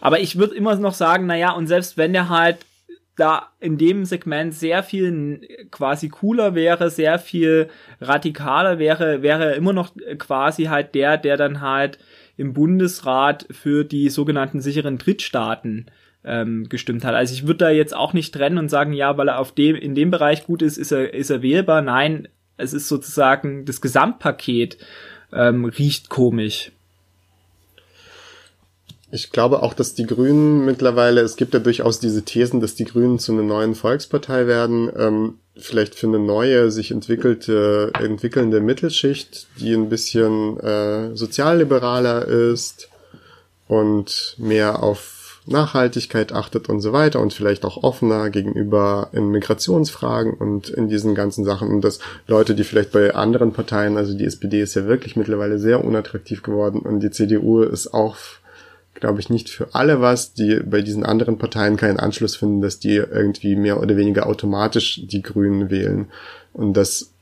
[0.00, 2.58] aber ich würde immer noch sagen, naja, und selbst wenn der halt
[3.16, 5.40] da in dem Segment sehr viel
[5.72, 7.68] quasi cooler wäre, sehr viel
[8.00, 11.98] radikaler wäre, wäre er immer noch quasi halt der, der dann halt
[12.36, 15.86] im Bundesrat für die sogenannten sicheren Drittstaaten
[16.22, 17.16] ähm, gestimmt hat.
[17.16, 19.74] Also ich würde da jetzt auch nicht trennen und sagen, ja, weil er auf dem
[19.74, 21.82] in dem Bereich gut ist, ist er ist er wählbar.
[21.82, 22.28] Nein,
[22.58, 24.76] es ist sozusagen das Gesamtpaket
[25.32, 26.72] ähm, riecht komisch.
[29.10, 32.84] Ich glaube auch, dass die Grünen mittlerweile, es gibt ja durchaus diese Thesen, dass die
[32.84, 39.46] Grünen zu einer neuen Volkspartei werden, ähm, vielleicht für eine neue, sich entwickelte, entwickelnde Mittelschicht,
[39.58, 42.90] die ein bisschen äh, sozialliberaler ist
[43.66, 45.17] und mehr auf
[45.48, 51.14] Nachhaltigkeit achtet und so weiter und vielleicht auch offener gegenüber in Migrationsfragen und in diesen
[51.14, 54.86] ganzen Sachen und dass Leute, die vielleicht bei anderen Parteien, also die SPD ist ja
[54.86, 58.16] wirklich mittlerweile sehr unattraktiv geworden und die CDU ist auch
[58.94, 62.80] glaube ich, nicht für alle was, die bei diesen anderen Parteien keinen Anschluss finden, dass
[62.80, 66.08] die irgendwie mehr oder weniger automatisch die Grünen wählen.
[66.52, 67.12] Und dass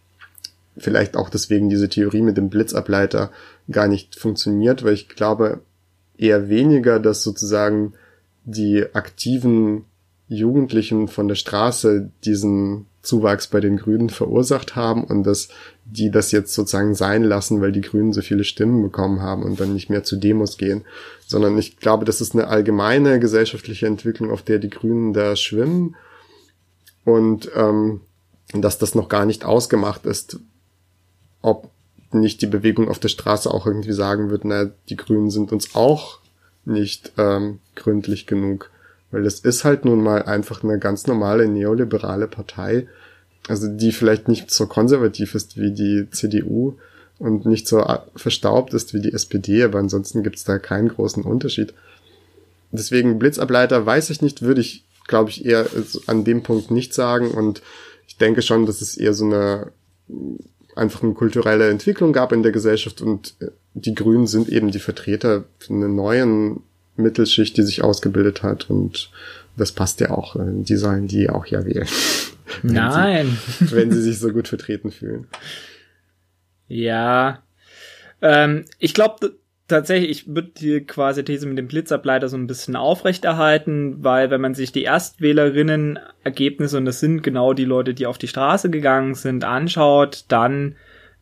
[0.79, 3.31] vielleicht auch deswegen diese Theorie mit dem Blitzableiter
[3.71, 5.61] gar nicht funktioniert, weil ich glaube
[6.17, 7.95] eher weniger, dass sozusagen
[8.47, 9.85] die aktiven
[10.29, 15.49] Jugendlichen von der Straße diesen Zuwachs bei den Grünen verursacht haben und dass
[15.85, 19.61] die das jetzt sozusagen sein lassen, weil die Grünen so viele Stimmen bekommen haben und
[19.61, 20.85] dann nicht mehr zu Demos gehen,
[21.27, 25.95] sondern ich glaube, das ist eine allgemeine gesellschaftliche Entwicklung, auf der die Grünen da schwimmen.
[27.05, 28.01] Und ähm,
[28.53, 30.41] dass das noch gar nicht ausgemacht ist,
[31.43, 31.71] ob
[32.13, 35.75] nicht die Bewegung auf der Straße auch irgendwie sagen wird, na, die Grünen sind uns
[35.75, 36.21] auch
[36.67, 38.71] nicht ähm, gründlich genug.
[39.11, 42.89] Weil es ist halt nun mal einfach eine ganz normale neoliberale Partei,
[43.49, 46.75] also die vielleicht nicht so konservativ ist wie die CDU
[47.19, 47.85] und nicht so
[48.17, 51.73] verstaubt ist wie die SPD, aber ansonsten gibt's da keinen großen Unterschied.
[52.73, 55.67] Deswegen Blitzableiter weiß ich nicht, würde ich, glaube ich, eher
[56.07, 57.63] an dem Punkt nicht sagen und
[58.09, 59.73] ich denke schon, dass es eher so eine
[60.75, 63.47] einfach eine kulturelle Entwicklung gab in der Gesellschaft und äh,
[63.77, 66.63] die Grünen sind eben die Vertreter einer neuen
[66.97, 69.11] Mittelschicht, die sich ausgebildet hat und
[69.57, 70.37] das passt ja auch.
[70.39, 71.87] Die sollen die auch ja wählen.
[72.63, 73.39] Nein.
[73.59, 75.27] wenn, sie, wenn sie sich so gut vertreten fühlen.
[76.69, 77.43] Ja.
[78.23, 79.35] Ähm, ich glaube
[79.69, 84.41] tatsächlich, ich würde die quasi These mit dem Blitzableiter so ein bisschen aufrechterhalten, weil wenn
[84.41, 89.15] man sich die Erstwählerinnen-Ergebnisse, und das sind genau die Leute, die auf die Straße gegangen
[89.15, 90.77] sind, anschaut, dann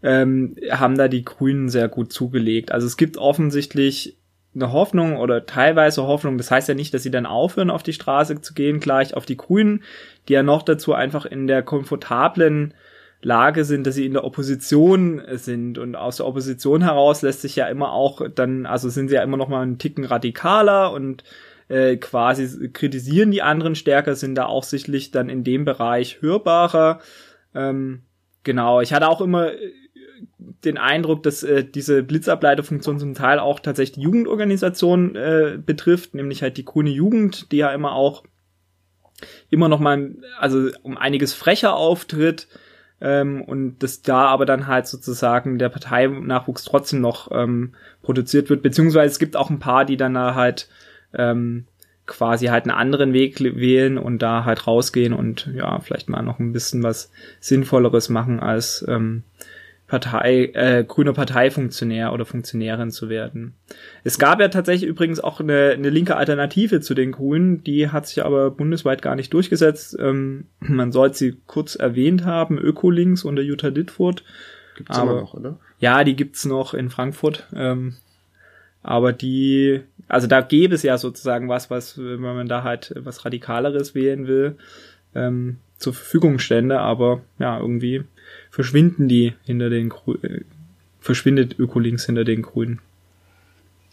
[0.04, 2.70] ähm, haben da die Grünen sehr gut zugelegt.
[2.70, 4.18] Also es gibt offensichtlich
[4.54, 6.36] eine Hoffnung oder teilweise Hoffnung.
[6.38, 9.24] Das heißt ja nicht, dass sie dann aufhören, auf die Straße zu gehen, gleich auf
[9.24, 9.82] die Grünen,
[10.28, 12.74] die ja noch dazu einfach in der komfortablen
[13.22, 17.56] Lage sind, dass sie in der Opposition sind und aus der Opposition heraus lässt sich
[17.56, 21.24] ja immer auch dann, also sind sie ja immer noch mal einen Ticken radikaler und
[21.68, 27.00] äh, quasi kritisieren die anderen stärker, sind da auch sichtlich dann in dem Bereich hörbarer.
[27.54, 28.02] Ähm,
[28.42, 29.52] genau, ich hatte auch immer
[30.64, 36.42] den Eindruck, dass äh, diese Blitzableiterfunktion zum Teil auch tatsächlich die Jugendorganisation äh, betrifft, nämlich
[36.42, 38.24] halt die grüne Jugend, die ja immer auch
[39.50, 42.48] immer noch mal, also um einiges frecher auftritt
[43.00, 48.62] ähm, und dass da aber dann halt sozusagen der Parteinachwuchs trotzdem noch ähm, produziert wird,
[48.62, 50.68] beziehungsweise es gibt auch ein paar, die dann da halt
[51.12, 51.66] ähm,
[52.06, 56.38] quasi halt einen anderen Weg wählen und da halt rausgehen und ja, vielleicht mal noch
[56.38, 59.22] ein bisschen was Sinnvolleres machen als ähm,
[59.94, 63.54] Partei, äh, grüner Parteifunktionär oder Funktionärin zu werden.
[64.02, 68.08] Es gab ja tatsächlich übrigens auch eine, eine linke Alternative zu den Grünen, die hat
[68.08, 69.96] sich aber bundesweit gar nicht durchgesetzt.
[70.00, 74.24] Ähm, man sollte sie kurz erwähnt haben, Ökolinks unter Jutta Dittfurt.
[74.76, 75.60] Gibt's aber, immer noch, oder?
[75.78, 77.46] Ja, die gibt's noch in Frankfurt.
[77.54, 77.94] Ähm,
[78.82, 83.24] aber die, also da gäbe es ja sozusagen was, was, wenn man da halt was
[83.24, 84.56] Radikaleres wählen will,
[85.14, 88.02] ähm, zur Verfügung stände, aber ja, irgendwie
[88.50, 90.40] verschwinden die hinter den Grü äh,
[91.00, 92.80] verschwindet Ökolinks hinter den Grünen.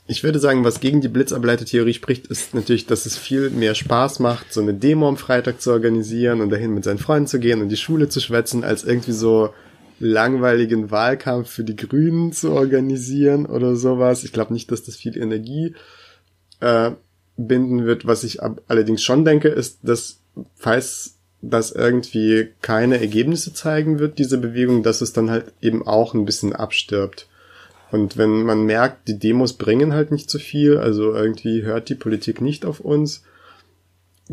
[0.08, 4.20] Ich würde sagen, was gegen die Blitzableitertheorie spricht, ist natürlich, dass es viel mehr Spaß
[4.20, 7.62] macht, so eine Demo am Freitag zu organisieren und dahin mit seinen Freunden zu gehen
[7.62, 9.54] und die Schule zu schwätzen, als irgendwie so
[10.00, 14.24] langweiligen Wahlkampf für die Grünen zu organisieren oder sowas.
[14.24, 15.76] Ich glaube nicht, dass das viel Energie
[16.60, 16.92] äh,
[17.38, 18.08] binden wird.
[18.08, 20.22] Was ich allerdings schon denke, ist, dass
[20.56, 26.14] falls das irgendwie keine Ergebnisse zeigen wird, diese Bewegung, dass es dann halt eben auch
[26.14, 27.28] ein bisschen abstirbt.
[27.92, 31.96] Und wenn man merkt, die Demos bringen halt nicht so viel, also irgendwie hört die
[31.96, 33.24] Politik nicht auf uns,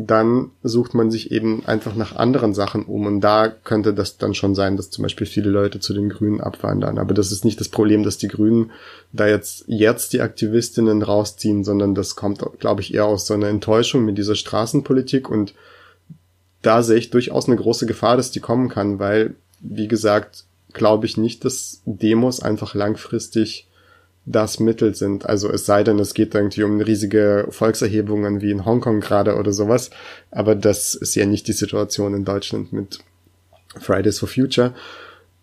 [0.01, 3.05] dann sucht man sich eben einfach nach anderen Sachen um.
[3.05, 6.39] Und da könnte das dann schon sein, dass zum Beispiel viele Leute zu den Grünen
[6.39, 6.97] abwandern.
[6.97, 8.71] Aber das ist nicht das Problem, dass die Grünen
[9.11, 13.49] da jetzt, jetzt die Aktivistinnen rausziehen, sondern das kommt, glaube ich, eher aus so einer
[13.49, 15.29] Enttäuschung mit dieser Straßenpolitik.
[15.29, 15.53] Und
[16.61, 21.05] da sehe ich durchaus eine große Gefahr, dass die kommen kann, weil, wie gesagt, glaube
[21.05, 23.67] ich nicht, dass Demos einfach langfristig
[24.25, 25.25] das Mittel sind.
[25.25, 29.53] Also es sei denn, es geht irgendwie um riesige Volkserhebungen wie in Hongkong gerade oder
[29.53, 29.89] sowas.
[30.29, 32.99] Aber das ist ja nicht die Situation in Deutschland mit
[33.79, 34.75] Fridays for Future.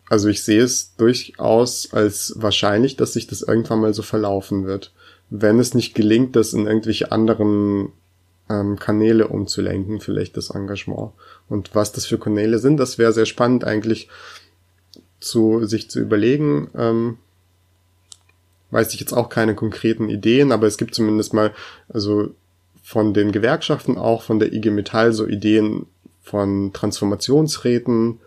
[0.08, 4.92] Also ich sehe es durchaus als wahrscheinlich, dass sich das irgendwann mal so verlaufen wird.
[5.30, 7.88] Wenn es nicht gelingt, das in irgendwelche anderen
[8.48, 11.12] ähm, Kanäle umzulenken, vielleicht das Engagement.
[11.48, 14.08] Und was das für Kanäle sind, das wäre sehr spannend eigentlich
[15.20, 16.70] zu sich zu überlegen.
[16.76, 17.18] Ähm,
[18.70, 21.52] weiß ich jetzt auch keine konkreten Ideen, aber es gibt zumindest mal,
[21.88, 22.34] also
[22.82, 25.86] von den Gewerkschaften auch, von der IG Metall so Ideen
[26.22, 28.20] von Transformationsräten,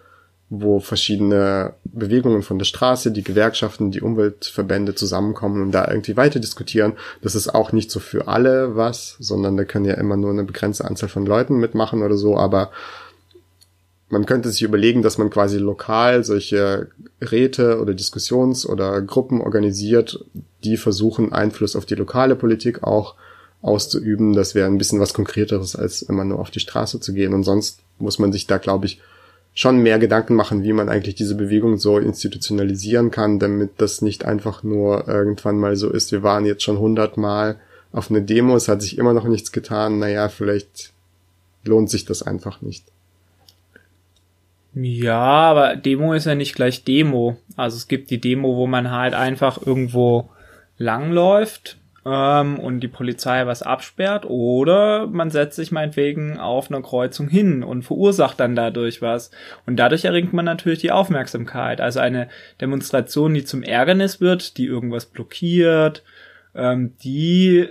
[0.49, 6.39] wo verschiedene Bewegungen von der Straße, die Gewerkschaften, die Umweltverbände zusammenkommen und da irgendwie weiter
[6.39, 6.93] diskutieren.
[7.21, 10.43] Das ist auch nicht so für alle was, sondern da können ja immer nur eine
[10.43, 12.71] begrenzte Anzahl von Leuten mitmachen oder so, aber
[14.09, 16.87] man könnte sich überlegen, dass man quasi lokal solche
[17.21, 20.25] Räte oder Diskussions- oder Gruppen organisiert,
[20.63, 23.13] die versuchen, Einfluss auf die lokale Politik auch
[23.61, 24.33] auszuüben.
[24.33, 27.35] Das wäre ein bisschen was Konkreteres, als immer nur auf die Straße zu gehen.
[27.35, 28.99] Und sonst muss man sich da, glaube ich,
[29.59, 34.23] schon mehr Gedanken machen, wie man eigentlich diese Bewegung so institutionalisieren kann, damit das nicht
[34.23, 37.57] einfach nur irgendwann mal so ist, wir waren jetzt schon hundertmal
[37.91, 40.93] auf eine Demo, es hat sich immer noch nichts getan, naja, vielleicht
[41.65, 42.85] lohnt sich das einfach nicht.
[44.75, 47.35] Ja, aber Demo ist ja nicht gleich Demo.
[47.57, 50.29] Also es gibt die Demo, wo man halt einfach irgendwo
[50.77, 51.78] langläuft
[52.09, 57.63] ähm, und die Polizei was absperrt oder man setzt sich meinetwegen auf einer Kreuzung hin
[57.63, 59.31] und verursacht dann dadurch was.
[59.65, 61.81] Und dadurch erringt man natürlich die Aufmerksamkeit.
[61.81, 62.29] Also eine
[62.61, 66.03] Demonstration, die zum Ärgernis wird, die irgendwas blockiert,
[66.55, 67.67] ähm, die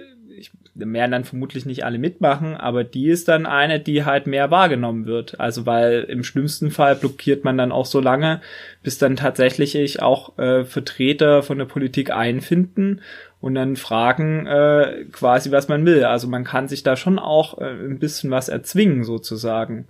[0.86, 5.07] werden dann vermutlich nicht alle mitmachen, aber die ist dann eine, die halt mehr wahrgenommen
[5.07, 5.41] wird.
[5.41, 8.41] Also weil im schlimmsten Fall blockiert man dann auch so lange,
[8.82, 13.01] bis dann tatsächlich auch äh, Vertreter von der Politik einfinden
[13.41, 16.05] und dann fragen äh, quasi, was man will.
[16.05, 19.86] Also man kann sich da schon auch äh, ein bisschen was erzwingen sozusagen.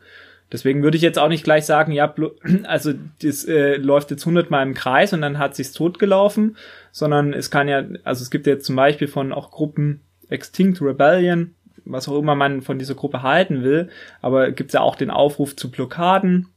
[0.50, 2.14] Deswegen würde ich jetzt auch nicht gleich sagen, ja,
[2.64, 2.92] also
[3.22, 6.56] das äh, läuft jetzt hundertmal im Kreis und dann hat sich's totgelaufen,
[6.92, 11.54] sondern es kann ja, also es gibt jetzt zum Beispiel von auch Gruppen, Extinct Rebellion,
[11.86, 13.88] was auch immer man von dieser Gruppe halten will,
[14.20, 16.48] aber gibt's ja auch den Aufruf zu Blockaden.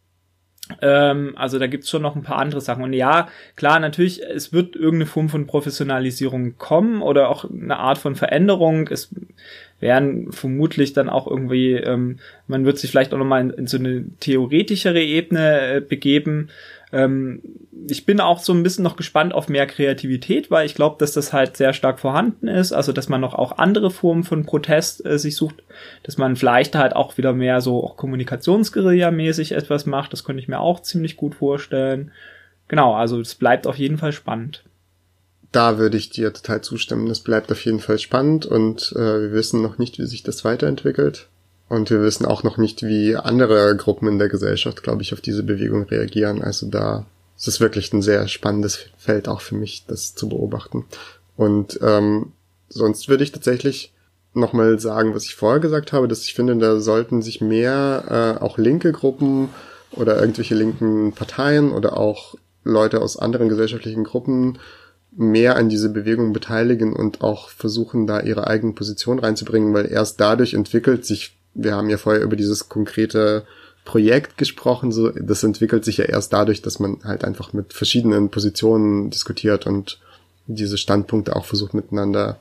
[0.81, 2.83] Ähm, also da gibt's schon noch ein paar andere Sachen.
[2.83, 7.97] Und ja, klar, natürlich, es wird irgendeine Form von Professionalisierung kommen oder auch eine Art
[7.97, 8.87] von Veränderung.
[8.87, 9.09] Es
[9.79, 13.77] werden vermutlich dann auch irgendwie, ähm, man wird sich vielleicht auch nochmal in, in so
[13.77, 16.49] eine theoretischere Ebene äh, begeben.
[16.91, 17.41] Ähm,
[17.87, 21.13] ich bin auch so ein bisschen noch gespannt auf mehr Kreativität, weil ich glaube, dass
[21.13, 22.73] das halt sehr stark vorhanden ist.
[22.73, 25.63] Also, dass man noch auch andere Formen von Protest äh, sich sucht,
[26.03, 30.13] dass man vielleicht halt auch wieder mehr so auch Kommunikationsguerilla-mäßig etwas macht.
[30.13, 32.11] Das könnte ich mir auch ziemlich gut vorstellen.
[32.67, 34.63] genau, also es bleibt auf jeden Fall spannend.
[35.51, 37.09] Da würde ich dir total zustimmen.
[37.09, 40.45] Es bleibt auf jeden Fall spannend und äh, wir wissen noch nicht, wie sich das
[40.45, 41.27] weiterentwickelt.
[41.71, 45.21] Und wir wissen auch noch nicht, wie andere Gruppen in der Gesellschaft, glaube ich, auf
[45.21, 46.41] diese Bewegung reagieren.
[46.41, 47.05] Also da
[47.37, 50.83] ist es wirklich ein sehr spannendes Feld auch für mich, das zu beobachten.
[51.37, 52.33] Und ähm,
[52.67, 53.93] sonst würde ich tatsächlich
[54.33, 58.43] nochmal sagen, was ich vorher gesagt habe, dass ich finde, da sollten sich mehr äh,
[58.43, 59.47] auch linke Gruppen
[59.91, 64.59] oder irgendwelche linken Parteien oder auch Leute aus anderen gesellschaftlichen Gruppen
[65.15, 70.19] mehr an diese Bewegung beteiligen und auch versuchen, da ihre eigene Position reinzubringen, weil erst
[70.19, 73.45] dadurch entwickelt sich, wir haben ja vorher über dieses konkrete
[73.83, 78.29] Projekt gesprochen, so, das entwickelt sich ja erst dadurch, dass man halt einfach mit verschiedenen
[78.29, 79.99] Positionen diskutiert und
[80.47, 82.39] diese Standpunkte auch versucht miteinander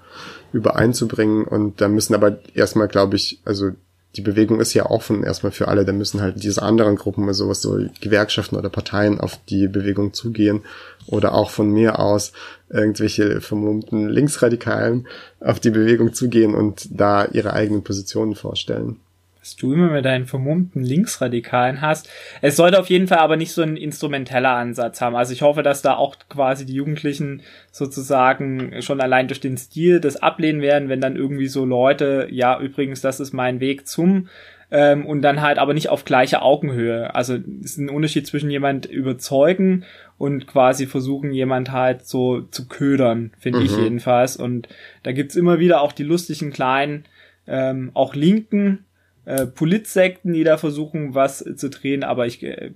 [0.52, 1.44] übereinzubringen.
[1.44, 3.70] Und da müssen aber erstmal, glaube ich, also
[4.16, 7.48] die Bewegung ist ja offen erstmal für alle, da müssen halt diese anderen Gruppen, also
[7.48, 10.62] was so Gewerkschaften oder Parteien auf die Bewegung zugehen
[11.06, 12.32] oder auch von mir aus
[12.68, 15.06] irgendwelche vermummten Linksradikalen
[15.40, 18.96] auf die Bewegung zugehen und da ihre eigenen Positionen vorstellen
[19.40, 22.08] was du immer mit deinen vermummten Linksradikalen hast.
[22.42, 25.16] Es sollte auf jeden Fall aber nicht so ein instrumenteller Ansatz haben.
[25.16, 30.00] Also ich hoffe, dass da auch quasi die Jugendlichen sozusagen schon allein durch den Stil
[30.00, 34.28] das ablehnen werden, wenn dann irgendwie so Leute, ja, übrigens, das ist mein Weg zum
[34.70, 37.14] ähm, und dann halt aber nicht auf gleiche Augenhöhe.
[37.14, 39.84] Also es ist ein Unterschied zwischen jemand überzeugen
[40.18, 43.66] und quasi versuchen, jemand halt so zu ködern, finde mhm.
[43.66, 44.36] ich jedenfalls.
[44.36, 44.68] Und
[45.02, 47.04] da gibt's immer wieder auch die lustigen kleinen,
[47.46, 48.84] ähm, auch Linken,
[49.24, 52.42] äh, Politsekten, die da versuchen, was zu drehen, aber ich.
[52.42, 52.72] Äh,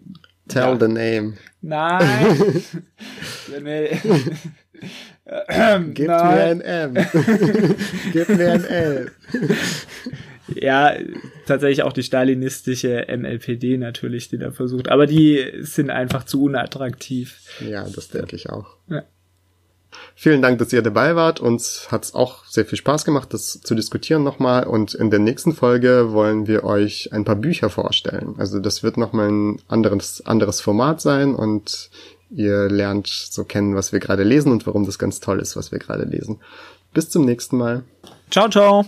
[0.47, 0.79] Tell ja.
[0.79, 1.35] the name.
[1.63, 2.63] Nein.
[5.95, 6.95] Gib mir ein M.
[8.13, 9.11] Gib mir ein L.
[10.55, 10.95] Ja,
[11.47, 14.91] tatsächlich auch die stalinistische MLPD natürlich, die da versucht.
[14.91, 17.41] Aber die sind einfach zu unattraktiv.
[17.67, 18.77] Ja, das denke ich auch.
[18.89, 19.05] Ja.
[20.15, 21.41] Vielen Dank, dass ihr dabei wart.
[21.41, 24.65] Uns hat es auch sehr viel Spaß gemacht, das zu diskutieren nochmal.
[24.67, 28.35] Und in der nächsten Folge wollen wir euch ein paar Bücher vorstellen.
[28.39, 31.91] Also das wird nochmal ein anderes, anderes Format sein und
[32.31, 35.73] ihr lernt so kennen, was wir gerade lesen und warum das ganz toll ist, was
[35.73, 36.41] wir gerade lesen.
[36.93, 37.83] Bis zum nächsten Mal.
[38.31, 38.85] Ciao, ciao.